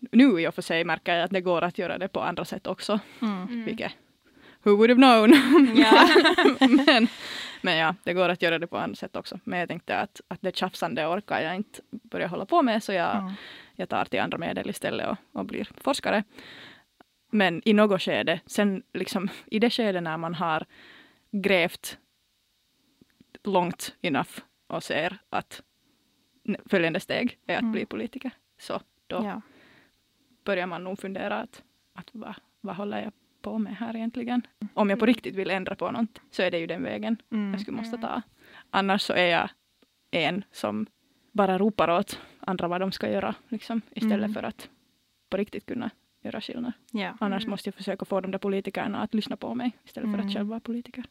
Nu 0.00 0.40
i 0.40 0.46
och 0.48 0.54
för 0.54 0.62
sig 0.62 0.84
märker 0.84 1.14
jag 1.14 1.24
att 1.24 1.30
det 1.30 1.40
går 1.40 1.62
att 1.62 1.78
göra 1.78 1.98
det 1.98 2.08
på 2.08 2.20
andra 2.20 2.44
sätt 2.44 2.66
också, 2.66 3.00
Mm. 3.22 3.42
Mm. 3.42 3.64
vilket 3.64 3.92
who 4.62 4.70
would 4.76 4.90
have 4.90 5.00
known? 5.02 5.76
Ja. 5.76 6.08
men, 6.86 7.06
men 7.62 7.76
ja, 7.76 7.94
det 8.04 8.12
går 8.14 8.28
att 8.28 8.42
göra 8.42 8.58
det 8.58 8.66
på 8.66 8.78
andra 8.78 8.96
sätt 8.96 9.16
också. 9.16 9.40
Men 9.44 9.58
jag 9.58 9.68
tänkte 9.68 9.96
att, 9.98 10.20
att 10.28 10.40
det 10.42 10.56
tjafsande 10.56 11.06
orkar 11.06 11.40
jag 11.40 11.56
inte 11.56 11.80
börja 11.90 12.26
hålla 12.26 12.46
på 12.46 12.62
med 12.62 12.82
så 12.82 12.92
jag, 12.92 13.16
Mm. 13.16 13.32
jag 13.76 13.88
tar 13.88 14.04
till 14.04 14.20
andra 14.20 14.38
medel 14.38 14.70
istället 14.70 15.08
och, 15.08 15.16
och 15.40 15.44
blir 15.46 15.68
forskare. 15.80 16.24
Men 17.30 17.62
i 17.64 17.72
något 17.72 18.02
skede, 18.02 18.40
sen 18.46 18.82
liksom 18.92 19.28
i 19.46 19.58
det 19.58 19.70
skede 19.70 20.00
när 20.00 20.16
man 20.16 20.34
har 20.34 20.66
grävt 21.30 21.98
långt 23.44 23.96
enough 24.00 24.30
och 24.66 24.82
ser 24.82 25.18
att 25.30 25.62
följande 26.66 27.00
steg 27.00 27.38
är 27.46 27.54
att 27.54 27.60
Mm. 27.60 27.72
bli 27.72 27.86
politiker. 27.86 28.30
Så 28.58 28.80
då 29.06 29.16
Ja. 29.24 29.40
Börjar 30.48 30.66
man 30.66 30.84
nog 30.84 30.98
fundera 30.98 31.36
att, 31.40 31.62
att 31.94 32.08
vad, 32.12 32.34
vad 32.60 32.76
håller 32.76 33.02
jag 33.02 33.12
på 33.42 33.58
med 33.58 33.76
här 33.76 33.96
egentligen? 33.96 34.42
Om 34.74 34.90
jag 34.90 34.98
på 34.98 35.06
riktigt 35.06 35.34
vill 35.34 35.50
ändra 35.50 35.74
på 35.74 35.90
något 35.90 36.20
så 36.30 36.42
är 36.42 36.50
det 36.50 36.58
ju 36.58 36.66
den 36.66 36.82
vägen 36.82 37.16
Mm. 37.32 37.52
jag 37.52 37.60
skulle 37.60 37.76
måste 37.76 37.98
ta. 37.98 38.22
Annars 38.70 39.02
så 39.02 39.12
är 39.12 39.26
jag 39.26 39.48
en 40.10 40.44
som 40.52 40.86
bara 41.32 41.58
ropar 41.58 41.88
åt 41.90 42.20
andra 42.40 42.68
vad 42.68 42.80
de 42.80 42.92
ska 42.92 43.10
göra 43.10 43.34
liksom, 43.48 43.80
istället 43.94 44.24
Mm. 44.24 44.34
för 44.34 44.42
att 44.42 44.68
på 45.30 45.36
riktigt 45.36 45.66
kunna 45.66 45.90
göra 46.22 46.40
skillnad. 46.40 46.72
Ja. 46.92 47.16
Annars 47.20 47.42
Mm. 47.42 47.50
måste 47.50 47.68
jag 47.68 47.74
försöka 47.74 48.04
få 48.04 48.20
de 48.20 48.30
där 48.30 48.38
politikerna 48.38 48.98
att 49.02 49.14
lyssna 49.14 49.36
på 49.36 49.54
mig 49.54 49.72
istället 49.84 50.06
för 50.10 50.14
Mm. 50.14 50.26
att 50.26 50.34
själv 50.34 50.48
vara 50.48 50.60
politiker. 50.60 51.04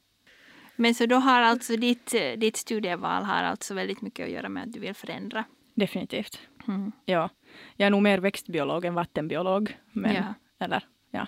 Men 0.76 0.96
så 0.96 1.06
då 1.06 1.16
har 1.16 1.42
alltså 1.42 1.76
ditt, 1.76 2.14
eh, 2.14 2.40
ditt 2.40 2.58
studieval 2.58 3.24
har 3.24 3.44
alltså 3.44 3.74
väldigt 3.74 4.02
mycket 4.02 4.26
att 4.26 4.32
göra 4.32 4.50
med 4.50 4.64
att 4.64 4.74
du 4.74 4.80
vill 4.80 4.94
förändra. 4.94 5.44
Definitivt. 5.78 6.40
Mm. 6.68 6.92
Ja. 7.06 7.30
Jag 7.76 7.88
är 7.88 7.90
nog 7.92 8.02
mer 8.04 8.18
växtbiolog 8.18 8.86
än 8.86 8.94
vattenbiolog. 8.94 9.78
Men, 9.92 10.16
Ja. 10.16 10.34
Eller 10.60 10.84
ja, 11.12 11.28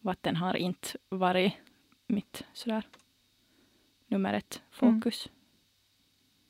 vatten 0.00 0.36
har 0.36 0.56
inte 0.56 0.88
varit 1.08 1.52
mitt 2.06 2.44
sådär 2.52 2.82
nummer 4.06 4.34
ett 4.34 4.62
fokus. 4.70 5.28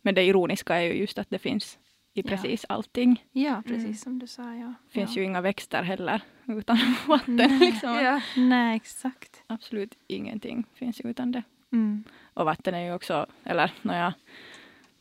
Men 0.03 0.15
det 0.15 0.23
ironiska 0.23 0.77
är 0.77 0.81
ju 0.83 0.93
just 0.93 1.19
att 1.19 1.31
det 1.31 1.39
finns 1.39 1.79
i 2.15 2.21
Ja. 2.21 2.29
precis 2.29 2.65
allting. 2.69 3.25
Ja, 3.33 3.63
precis 3.67 3.85
Mm. 3.85 3.95
som 3.95 4.19
du 4.19 4.27
sa. 4.27 4.55
Ja. 4.55 4.75
Finns 4.91 5.17
ja. 5.17 5.21
ju 5.21 5.27
inga 5.27 5.41
växter 5.41 5.83
heller 5.83 6.21
utan 6.47 6.79
vatten. 7.07 7.37
Nej. 7.37 7.59
Liksom. 7.59 7.95
Ja. 7.95 8.21
Nej, 8.37 8.77
exakt. 8.77 9.43
Absolut 9.47 9.99
ingenting 10.07 10.65
finns 10.75 11.01
utan 11.01 11.33
det. 11.33 11.43
Mm. 11.73 12.05
Och 12.35 12.45
vatten 12.45 12.75
är 12.75 12.81
ju 12.85 12.95
också, 12.95 13.27
eller 13.45 13.73
nåja, 13.83 14.15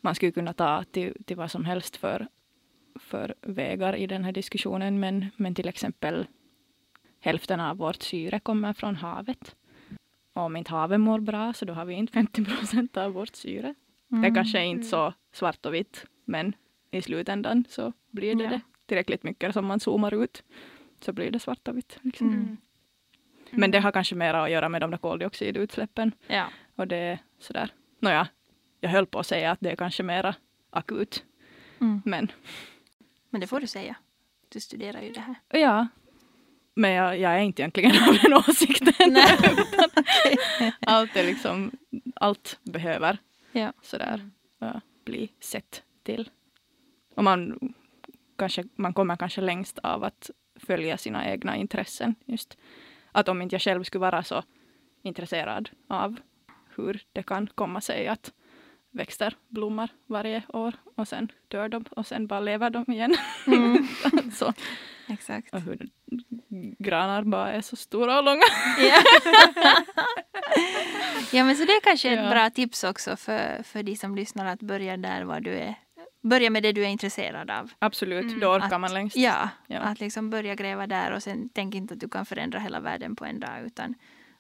man 0.02 0.16
skulle 0.16 0.32
kunna 0.32 0.54
ta 0.54 0.84
till, 0.84 1.24
till 1.26 1.38
vad 1.38 1.52
som 1.52 1.66
helst 1.66 1.98
för, 1.98 2.28
för 3.00 3.36
vägar 3.42 3.96
i 3.96 4.08
den 4.08 4.24
här 4.24 4.32
diskussionen. 4.32 5.00
Men, 5.00 5.26
men 5.36 5.56
till 5.56 5.68
exempel 5.68 6.28
hälften 7.20 7.60
av 7.60 7.78
vårt 7.78 8.02
syre 8.04 8.40
kommer 8.40 8.74
från 8.74 8.96
havet. 8.96 9.56
Och 10.34 10.42
om 10.42 10.56
inte 10.58 10.72
havet 10.72 11.00
mår 11.00 11.20
bra 11.20 11.54
så 11.54 11.66
då 11.66 11.74
har 11.74 11.86
vi 11.86 11.94
inte 11.94 12.14
50 12.14 12.46
procent 12.46 12.98
av 12.98 13.12
vårt 13.14 13.36
syre. 13.36 13.76
Det 14.08 14.16
Mm. 14.18 14.36
kanske 14.36 14.60
är 14.60 14.64
inte 14.64 14.84
så 14.88 15.14
svart 15.34 15.66
och 15.66 15.74
vitt 15.74 16.06
men 16.26 16.54
i 16.92 17.02
slutändan 17.02 17.64
så 17.70 17.94
blir 18.12 18.36
det 18.36 18.44
Ja. 18.44 18.50
det 18.50 18.62
tillräckligt 18.86 19.24
mycket 19.24 19.54
som 19.54 19.66
man 19.66 19.80
zoomar 19.80 20.24
ut 20.24 20.44
så 21.00 21.14
blir 21.14 21.32
det 21.32 21.40
svart 21.40 21.68
och 21.68 21.78
vitt. 21.78 22.00
Liksom. 22.02 22.28
Mm. 22.28 22.58
Men 23.52 23.72
det 23.72 23.80
har 23.80 23.92
kanske 23.92 24.16
mer 24.16 24.34
att 24.34 24.52
göra 24.52 24.70
med 24.70 24.82
de 24.82 24.92
där 24.92 24.98
koldioxidutsläppen 24.98 26.12
Ja. 26.28 26.46
och 26.76 26.88
det 26.88 26.96
är 26.96 27.20
sådär. 27.40 27.70
Nåja, 28.00 28.28
jag 28.82 28.90
höll 28.90 29.06
på 29.06 29.20
att 29.20 29.28
säga 29.28 29.52
att 29.52 29.60
det 29.62 29.72
är 29.72 29.76
kanske 29.76 30.04
mera 30.04 30.36
akut, 30.70 31.24
Mm. 31.82 32.02
men 32.06 32.32
Men 33.30 33.42
det 33.42 33.48
får 33.48 33.60
du 33.60 33.68
säga. 33.68 33.96
Du 34.50 34.60
studerar 34.60 35.02
ju 35.02 35.12
det 35.12 35.20
här. 35.20 35.36
ja. 35.50 35.88
Men 36.74 36.92
jag, 36.92 37.20
jag 37.20 37.32
är 37.32 37.40
inte 37.40 37.62
egentligen 37.62 37.92
av 38.10 38.18
den 38.24 38.34
åsikten. 38.34 39.18
Allt 40.80 41.16
är 41.16 41.24
liksom, 41.24 41.72
allt 42.16 42.60
behöver 42.64 43.18
Ja. 43.52 43.74
sådär 43.82 44.30
ja, 44.60 44.82
bli 45.06 45.32
sett 45.40 45.84
till. 46.04 46.30
Och 47.16 47.24
man, 47.24 47.60
kanske, 48.38 48.64
man 48.76 48.94
kommer 48.94 49.16
kanske 49.16 49.42
längst 49.42 49.80
av 49.80 50.04
att 50.04 50.30
följa 50.56 50.98
sina 50.98 51.30
egna 51.32 51.56
intressen. 51.56 52.16
Just 52.26 52.58
att 53.12 53.30
om 53.30 53.42
inte 53.42 53.56
jag 53.56 53.62
själv 53.62 53.84
skulle 53.84 54.00
vara 54.02 54.24
så 54.24 54.44
intresserad 55.02 55.70
av 55.88 56.16
hur 56.76 57.04
det 57.14 57.24
kan 57.24 57.48
komma 57.48 57.82
sig 57.82 58.08
att 58.08 58.32
växter 58.92 59.36
blommar 59.48 59.90
varje 60.08 60.44
år 60.48 60.74
och 60.96 61.08
sen 61.08 61.32
dör 61.48 61.70
de 61.70 61.84
och 61.92 62.08
sen 62.08 62.28
bara 62.28 62.40
lever 62.40 62.70
de 62.70 62.86
igen. 62.88 63.16
Mm. 63.48 63.88
så, 64.34 64.54
Exakt. 65.10 65.54
och 65.54 65.62
hur 65.62 65.90
granar 66.80 67.24
bara 67.24 67.52
är 67.52 67.62
så 67.62 67.76
stora 67.76 68.18
och 68.18 68.24
långa. 68.24 68.44
Ja. 68.78 69.02
ja 71.32 71.44
men 71.44 71.56
så 71.56 71.66
det 71.66 71.72
är 71.72 71.82
kanske 71.82 72.10
ett 72.14 72.24
Ja. 72.24 72.30
bra 72.30 72.50
tips 72.50 72.84
också 72.84 73.16
för, 73.18 73.64
för 73.64 73.84
de 73.84 73.96
som 73.96 74.16
lyssnar 74.16 74.46
att 74.46 74.60
börja 74.62 74.98
där 74.98 75.24
var 75.24 75.40
du 75.40 75.52
är. 75.54 75.76
Börja 76.24 76.50
med 76.50 76.64
det 76.64 76.72
du 76.72 76.82
är 76.86 76.88
intresserad 76.90 77.52
av. 77.52 77.72
Absolut, 77.80 78.24
Mm, 78.26 78.40
då 78.40 78.48
orkar 78.48 78.66
att- 78.76 78.82
man 78.82 78.94
längst. 78.94 79.16
Ja, 79.16 79.50
Ja. 79.68 79.80
att 79.80 80.00
liksom 80.00 80.30
börja 80.30 80.56
gräva 80.56 80.88
där 80.88 81.12
och 81.12 81.24
sen 81.24 81.50
tänk 81.54 81.76
inte 81.76 81.94
att 81.94 82.00
du 82.00 82.10
kan 82.10 82.26
förändra 82.26 82.60
hela 82.60 82.80
världen 82.80 83.16
på 83.16 83.26
en 83.26 83.40
dag 83.40 83.66
utan 83.66 83.96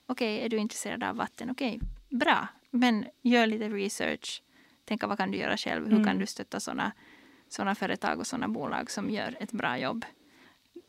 okej, 0.07 0.45
är 0.45 0.49
du 0.49 0.57
intresserad 0.57 1.03
av 1.03 1.15
vatten, 1.15 1.49
okej, 1.51 1.79
bra, 2.09 2.47
men 2.71 3.05
gör 3.21 3.47
lite 3.47 3.69
research. 3.69 4.43
Tänka 4.85 5.07
vad 5.07 5.17
kan 5.17 5.31
du 5.31 5.37
göra 5.37 5.57
själv, 5.57 5.85
hur 5.85 5.93
Mm. 5.93 6.05
kan 6.05 6.17
du 6.19 6.25
stötta 6.25 6.59
sådana 6.59 6.91
såna 7.47 7.75
företag 7.75 8.19
och 8.19 8.27
sådana 8.27 8.47
bolag 8.47 8.91
som 8.91 9.09
gör 9.09 9.37
ett 9.39 9.51
bra 9.51 9.77
jobb. 9.77 10.05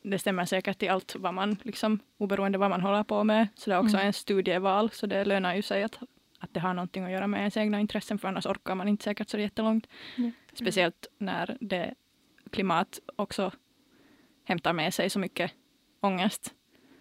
det 0.05 0.19
stämmer 0.19 0.45
säkert 0.45 0.79
till 0.79 0.91
allt 0.91 1.15
vad 1.19 1.35
man, 1.35 1.57
liksom, 1.63 1.99
oberoende 2.19 2.59
vad 2.59 2.71
man 2.71 2.81
håller 2.81 3.03
på 3.05 3.25
med. 3.25 3.49
Så 3.55 3.71
det 3.71 3.77
är 3.77 3.81
också 3.81 3.97
Mm. 3.97 4.07
en 4.07 4.13
studieval, 4.13 4.91
så 4.91 5.07
det 5.07 5.25
lönar 5.25 5.55
ju 5.55 5.63
sig 5.63 5.83
att, 5.83 5.99
att 6.39 6.55
det 6.55 6.61
har 6.61 6.75
någonting 6.75 7.05
att 7.05 7.11
göra 7.11 7.27
med 7.27 7.39
ens 7.39 7.57
egna 7.57 7.81
intressen, 7.81 8.19
för 8.19 8.29
annars 8.29 8.47
orkar 8.47 8.75
man 8.75 8.89
inte 8.89 9.05
säkert 9.05 9.29
så 9.29 9.39
jättelångt. 9.39 9.87
Ja. 10.17 10.31
Speciellt 10.53 11.07
när 11.19 11.57
det 11.61 11.95
klimat 12.51 12.99
också 13.17 13.53
hämtar 14.45 14.73
med 14.73 14.95
sig 14.95 15.11
så 15.11 15.19
mycket 15.19 15.53
ångest, 16.01 16.55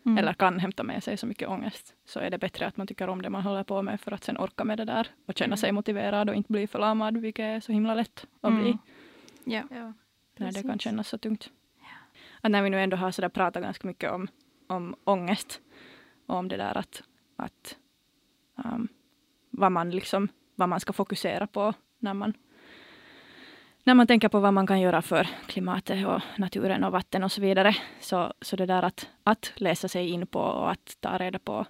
Mm. 0.05 0.17
eller 0.17 0.33
kan 0.33 0.59
hämta 0.59 0.83
med 0.83 1.03
sig 1.03 1.17
så 1.17 1.25
mycket 1.27 1.49
ångest, 1.49 1.95
så 2.05 2.19
är 2.19 2.29
det 2.29 2.37
bättre 2.37 2.67
att 2.67 2.77
man 2.77 2.87
tycker 2.87 3.07
om 3.07 3.21
det 3.21 3.29
man 3.29 3.41
håller 3.43 3.63
på 3.63 3.81
med 3.81 4.01
för 4.01 4.11
att 4.11 4.23
sen 4.23 4.37
orka 4.37 4.63
med 4.63 4.77
det 4.77 4.85
där 4.85 5.07
och 5.25 5.37
känna 5.37 5.47
Mm. 5.47 5.57
sig 5.57 5.71
motiverad 5.71 6.29
och 6.29 6.35
inte 6.35 6.51
bli 6.51 6.67
förlamad, 6.67 7.17
vilket 7.17 7.43
är 7.43 7.59
så 7.59 7.71
himla 7.71 7.95
lätt 7.95 8.27
att 8.41 8.53
bli 8.53 8.61
Mm. 8.69 8.77
Ja. 9.43 9.63
Ja. 9.71 9.93
när 10.37 10.51
det 10.51 10.63
kan 10.63 10.79
kännas 10.79 11.07
så 11.07 11.17
tungt. 11.17 11.49
Att 12.41 12.51
när 12.51 12.61
vi 12.61 12.69
nu 12.69 12.81
ändå 12.81 12.97
har 12.97 13.11
sådär 13.11 13.29
pratat 13.29 13.63
ganska 13.63 13.87
mycket 13.87 14.11
om, 14.11 14.27
om 14.67 14.95
ångest 15.03 15.61
och 16.25 16.35
om 16.35 16.47
det 16.47 16.57
där 16.57 16.77
att, 16.77 17.03
att 17.35 17.77
um, 18.55 18.87
vad, 19.49 19.71
man 19.71 19.91
liksom, 19.91 20.27
vad 20.55 20.69
man 20.69 20.79
ska 20.79 20.93
fokusera 20.93 21.47
på 21.47 21.73
när 21.99 22.13
man, 22.13 22.33
när 23.83 23.93
man 23.93 24.07
tänker 24.07 24.29
på 24.29 24.39
vad 24.39 24.53
man 24.53 24.67
kan 24.67 24.79
göra 24.79 25.01
för 25.01 25.27
klimatet 25.47 26.07
och 26.07 26.21
naturen 26.37 26.83
och 26.83 26.91
vatten 26.91 27.23
och 27.23 27.31
så 27.31 27.41
vidare. 27.41 27.75
Så, 27.99 28.33
så 28.41 28.55
det 28.55 28.65
där 28.65 28.83
att, 28.83 29.09
att 29.23 29.51
läsa 29.55 29.87
sig 29.87 30.09
in 30.09 30.27
på 30.27 30.39
och 30.39 30.71
att 30.71 30.97
ta 30.99 31.17
reda 31.17 31.39
på 31.39 31.65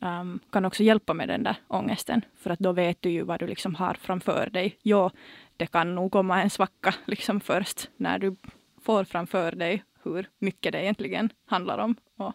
um, 0.00 0.40
kan 0.50 0.64
också 0.64 0.82
hjälpa 0.82 1.14
med 1.14 1.28
den 1.28 1.42
där 1.42 1.56
ångesten. 1.68 2.24
För 2.36 2.50
att 2.50 2.58
då 2.58 2.72
vet 2.72 3.02
du 3.02 3.10
ju 3.10 3.22
vad 3.22 3.40
du 3.40 3.46
liksom 3.46 3.74
har 3.74 3.94
framför 3.94 4.50
dig. 4.50 4.78
Ja, 4.82 5.10
det 5.56 5.66
kan 5.66 5.94
nog 5.94 6.12
komma 6.12 6.42
en 6.42 6.50
svacka 6.50 6.94
liksom 7.04 7.40
först 7.40 7.90
när 7.96 8.18
du 8.18 8.36
får 8.82 9.04
framför 9.04 9.52
dig 9.52 9.84
hur 10.02 10.28
mycket 10.38 10.72
det 10.72 10.82
egentligen 10.82 11.30
handlar 11.46 11.78
om 11.78 11.96
och 12.16 12.32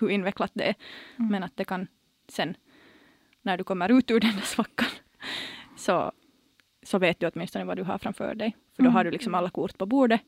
hur 0.00 0.10
invecklat 0.10 0.50
det 0.54 0.64
är. 0.64 0.74
Mm. 1.18 1.30
Men 1.30 1.42
att 1.42 1.56
det 1.56 1.64
kan 1.64 1.86
sen, 2.28 2.56
när 3.42 3.58
du 3.58 3.64
kommer 3.64 3.92
ut 3.98 4.10
ur 4.10 4.20
den 4.20 4.34
där 4.34 4.42
svackan, 4.42 4.88
så, 5.76 6.12
så 6.84 6.98
vet 6.98 7.20
du 7.20 7.26
åtminstone 7.34 7.64
vad 7.64 7.76
du 7.76 7.82
har 7.82 7.98
framför 7.98 8.34
dig. 8.34 8.56
För 8.76 8.82
då 8.82 8.86
Mm. 8.88 8.94
har 8.94 9.04
du 9.04 9.10
liksom 9.10 9.34
alla 9.34 9.50
kort 9.50 9.78
på 9.78 9.86
bordet 9.86 10.20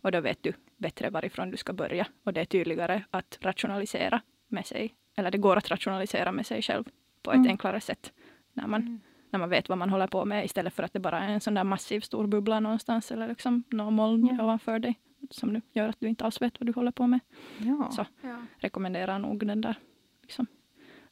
och 0.00 0.12
då 0.12 0.20
vet 0.20 0.42
du 0.42 0.52
bättre 0.76 1.10
varifrån 1.10 1.50
du 1.50 1.56
ska 1.56 1.72
börja. 1.72 2.06
Och 2.24 2.32
det 2.32 2.40
är 2.40 2.44
tydligare 2.44 3.02
att 3.10 3.38
rationalisera 3.40 4.20
med 4.48 4.66
sig, 4.66 4.94
eller 5.16 5.30
det 5.30 5.38
går 5.38 5.56
att 5.56 5.70
rationalisera 5.70 6.32
med 6.32 6.46
sig 6.46 6.62
själv 6.62 6.84
på 7.22 7.30
ett 7.30 7.36
Mm. 7.36 7.48
enklare 7.50 7.80
sätt 7.80 8.12
när 8.52 8.66
man, 8.66 8.80
Mm. 8.82 9.00
när 9.30 9.38
man 9.38 9.48
vet 9.50 9.68
vad 9.68 9.78
man 9.78 9.90
håller 9.90 10.06
på 10.06 10.24
med 10.24 10.44
istället 10.44 10.74
för 10.74 10.82
att 10.82 10.92
det 10.92 11.00
bara 11.00 11.20
är 11.20 11.28
en 11.28 11.40
sån 11.40 11.54
där 11.54 11.64
massiv 11.64 12.00
stor 12.00 12.26
bubbla 12.26 12.60
någonstans 12.60 13.10
eller 13.12 13.28
liksom 13.28 13.62
någon 13.70 13.94
moln 13.94 14.26
Ja. 14.38 14.44
ovanför 14.44 14.78
dig 14.78 14.94
som 15.30 15.52
nu 15.52 15.60
gör 15.72 15.88
att 15.88 16.00
du 16.00 16.08
inte 16.08 16.24
alls 16.24 16.42
vet 16.42 16.60
vad 16.60 16.66
du 16.66 16.72
håller 16.72 16.90
på 16.92 17.06
med. 17.06 17.20
Ja. 17.58 17.90
Så. 17.90 18.06
Ja. 18.22 18.36
Rekommenderar 18.58 19.18
nog 19.18 19.46
den 19.46 19.60
där. 19.60 19.74
Liksom. 20.22 20.46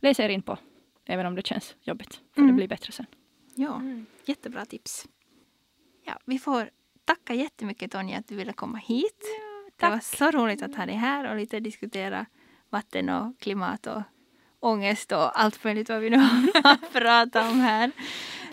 Läs 0.01 0.21
er 0.21 0.29
in 0.29 0.43
på, 0.43 0.59
även 1.05 1.27
om 1.27 1.35
det 1.35 1.47
känns 1.47 1.77
jobbigt. 1.83 2.21
För 2.35 2.41
Mm. 2.41 2.47
det 2.49 2.57
blir 2.57 2.69
bättre 2.69 2.93
sen. 2.93 3.07
ja, 3.59 3.75
Mm. 3.75 4.07
jättebra 4.25 4.65
tips. 4.65 5.07
Ja, 6.05 6.19
vi 6.25 6.39
får 6.39 6.71
tacka 7.05 7.35
jättemycket 7.35 7.91
Tonja 7.93 8.19
att 8.19 8.29
du 8.29 8.37
ville 8.37 8.53
komma 8.53 8.79
hit. 8.79 9.23
det 9.81 9.89
var 9.89 9.99
så 9.99 10.31
roligt 10.31 10.63
att 10.63 10.75
ha 10.77 10.87
dig 10.87 10.95
här 10.95 11.31
och 11.31 11.37
lite 11.37 11.61
diskutera 11.61 12.27
vatten 12.71 13.09
och 13.09 13.41
klimat 13.41 13.87
och 13.87 14.03
ångest 14.61 15.13
och 15.13 15.41
allt 15.41 15.65
möjligt 15.65 15.89
vad 15.89 16.01
vi 16.01 16.11
nu 16.11 16.17
har 16.65 16.91
pratat 17.01 17.51
om 17.53 17.61
här. 17.61 17.91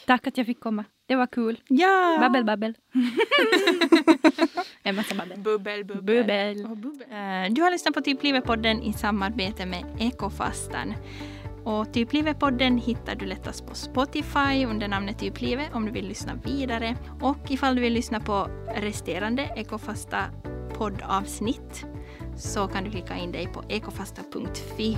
Tack 0.05 0.27
att 0.27 0.37
jag 0.37 0.45
fick 0.45 0.59
komma. 0.59 0.83
Det 1.07 1.15
var 1.15 1.27
kul. 1.27 1.61
Ja! 1.67 2.17
Babbel, 2.19 2.45
babbel. 2.45 2.77
en 4.83 4.95
massa 4.95 5.15
babbel. 5.15 5.39
Bubbel, 5.39 5.83
bubbel. 5.85 6.03
Bubbel. 6.23 6.65
Och 6.65 6.77
bubbel. 6.77 7.07
Eh, 7.11 7.53
Du 7.53 7.61
har 7.61 7.71
lyssnat 7.71 7.93
på 7.93 8.01
Typ 8.01 8.23
Livet-podden 8.23 8.81
i 8.81 8.93
samarbete 8.93 9.65
med 9.65 9.83
Ekofastan. 9.99 10.93
Och 11.65 11.93
Typ 11.93 12.13
Livet-podden 12.13 12.77
hittar 12.77 13.15
du 13.15 13.25
lättast 13.25 13.67
på 13.67 13.75
Spotify 13.75 14.65
under 14.65 14.87
namnet 14.87 15.19
Typ 15.19 15.41
Livet 15.41 15.67
om 15.73 15.85
du 15.85 15.91
vill 15.91 16.07
lyssna 16.07 16.35
vidare. 16.35 16.97
Och 17.21 17.37
ifall 17.51 17.75
du 17.75 17.81
vill 17.81 17.93
lyssna 17.93 18.19
på 18.19 18.47
resterande 18.75 19.49
Ekofasta 19.55 20.23
poddavsnitt 20.73 21.85
så 22.37 22.67
kan 22.67 22.83
du 22.83 22.91
klicka 22.91 23.15
in 23.15 23.31
dig 23.31 23.47
på 23.47 23.63
ekofasta.fi. 23.69 24.97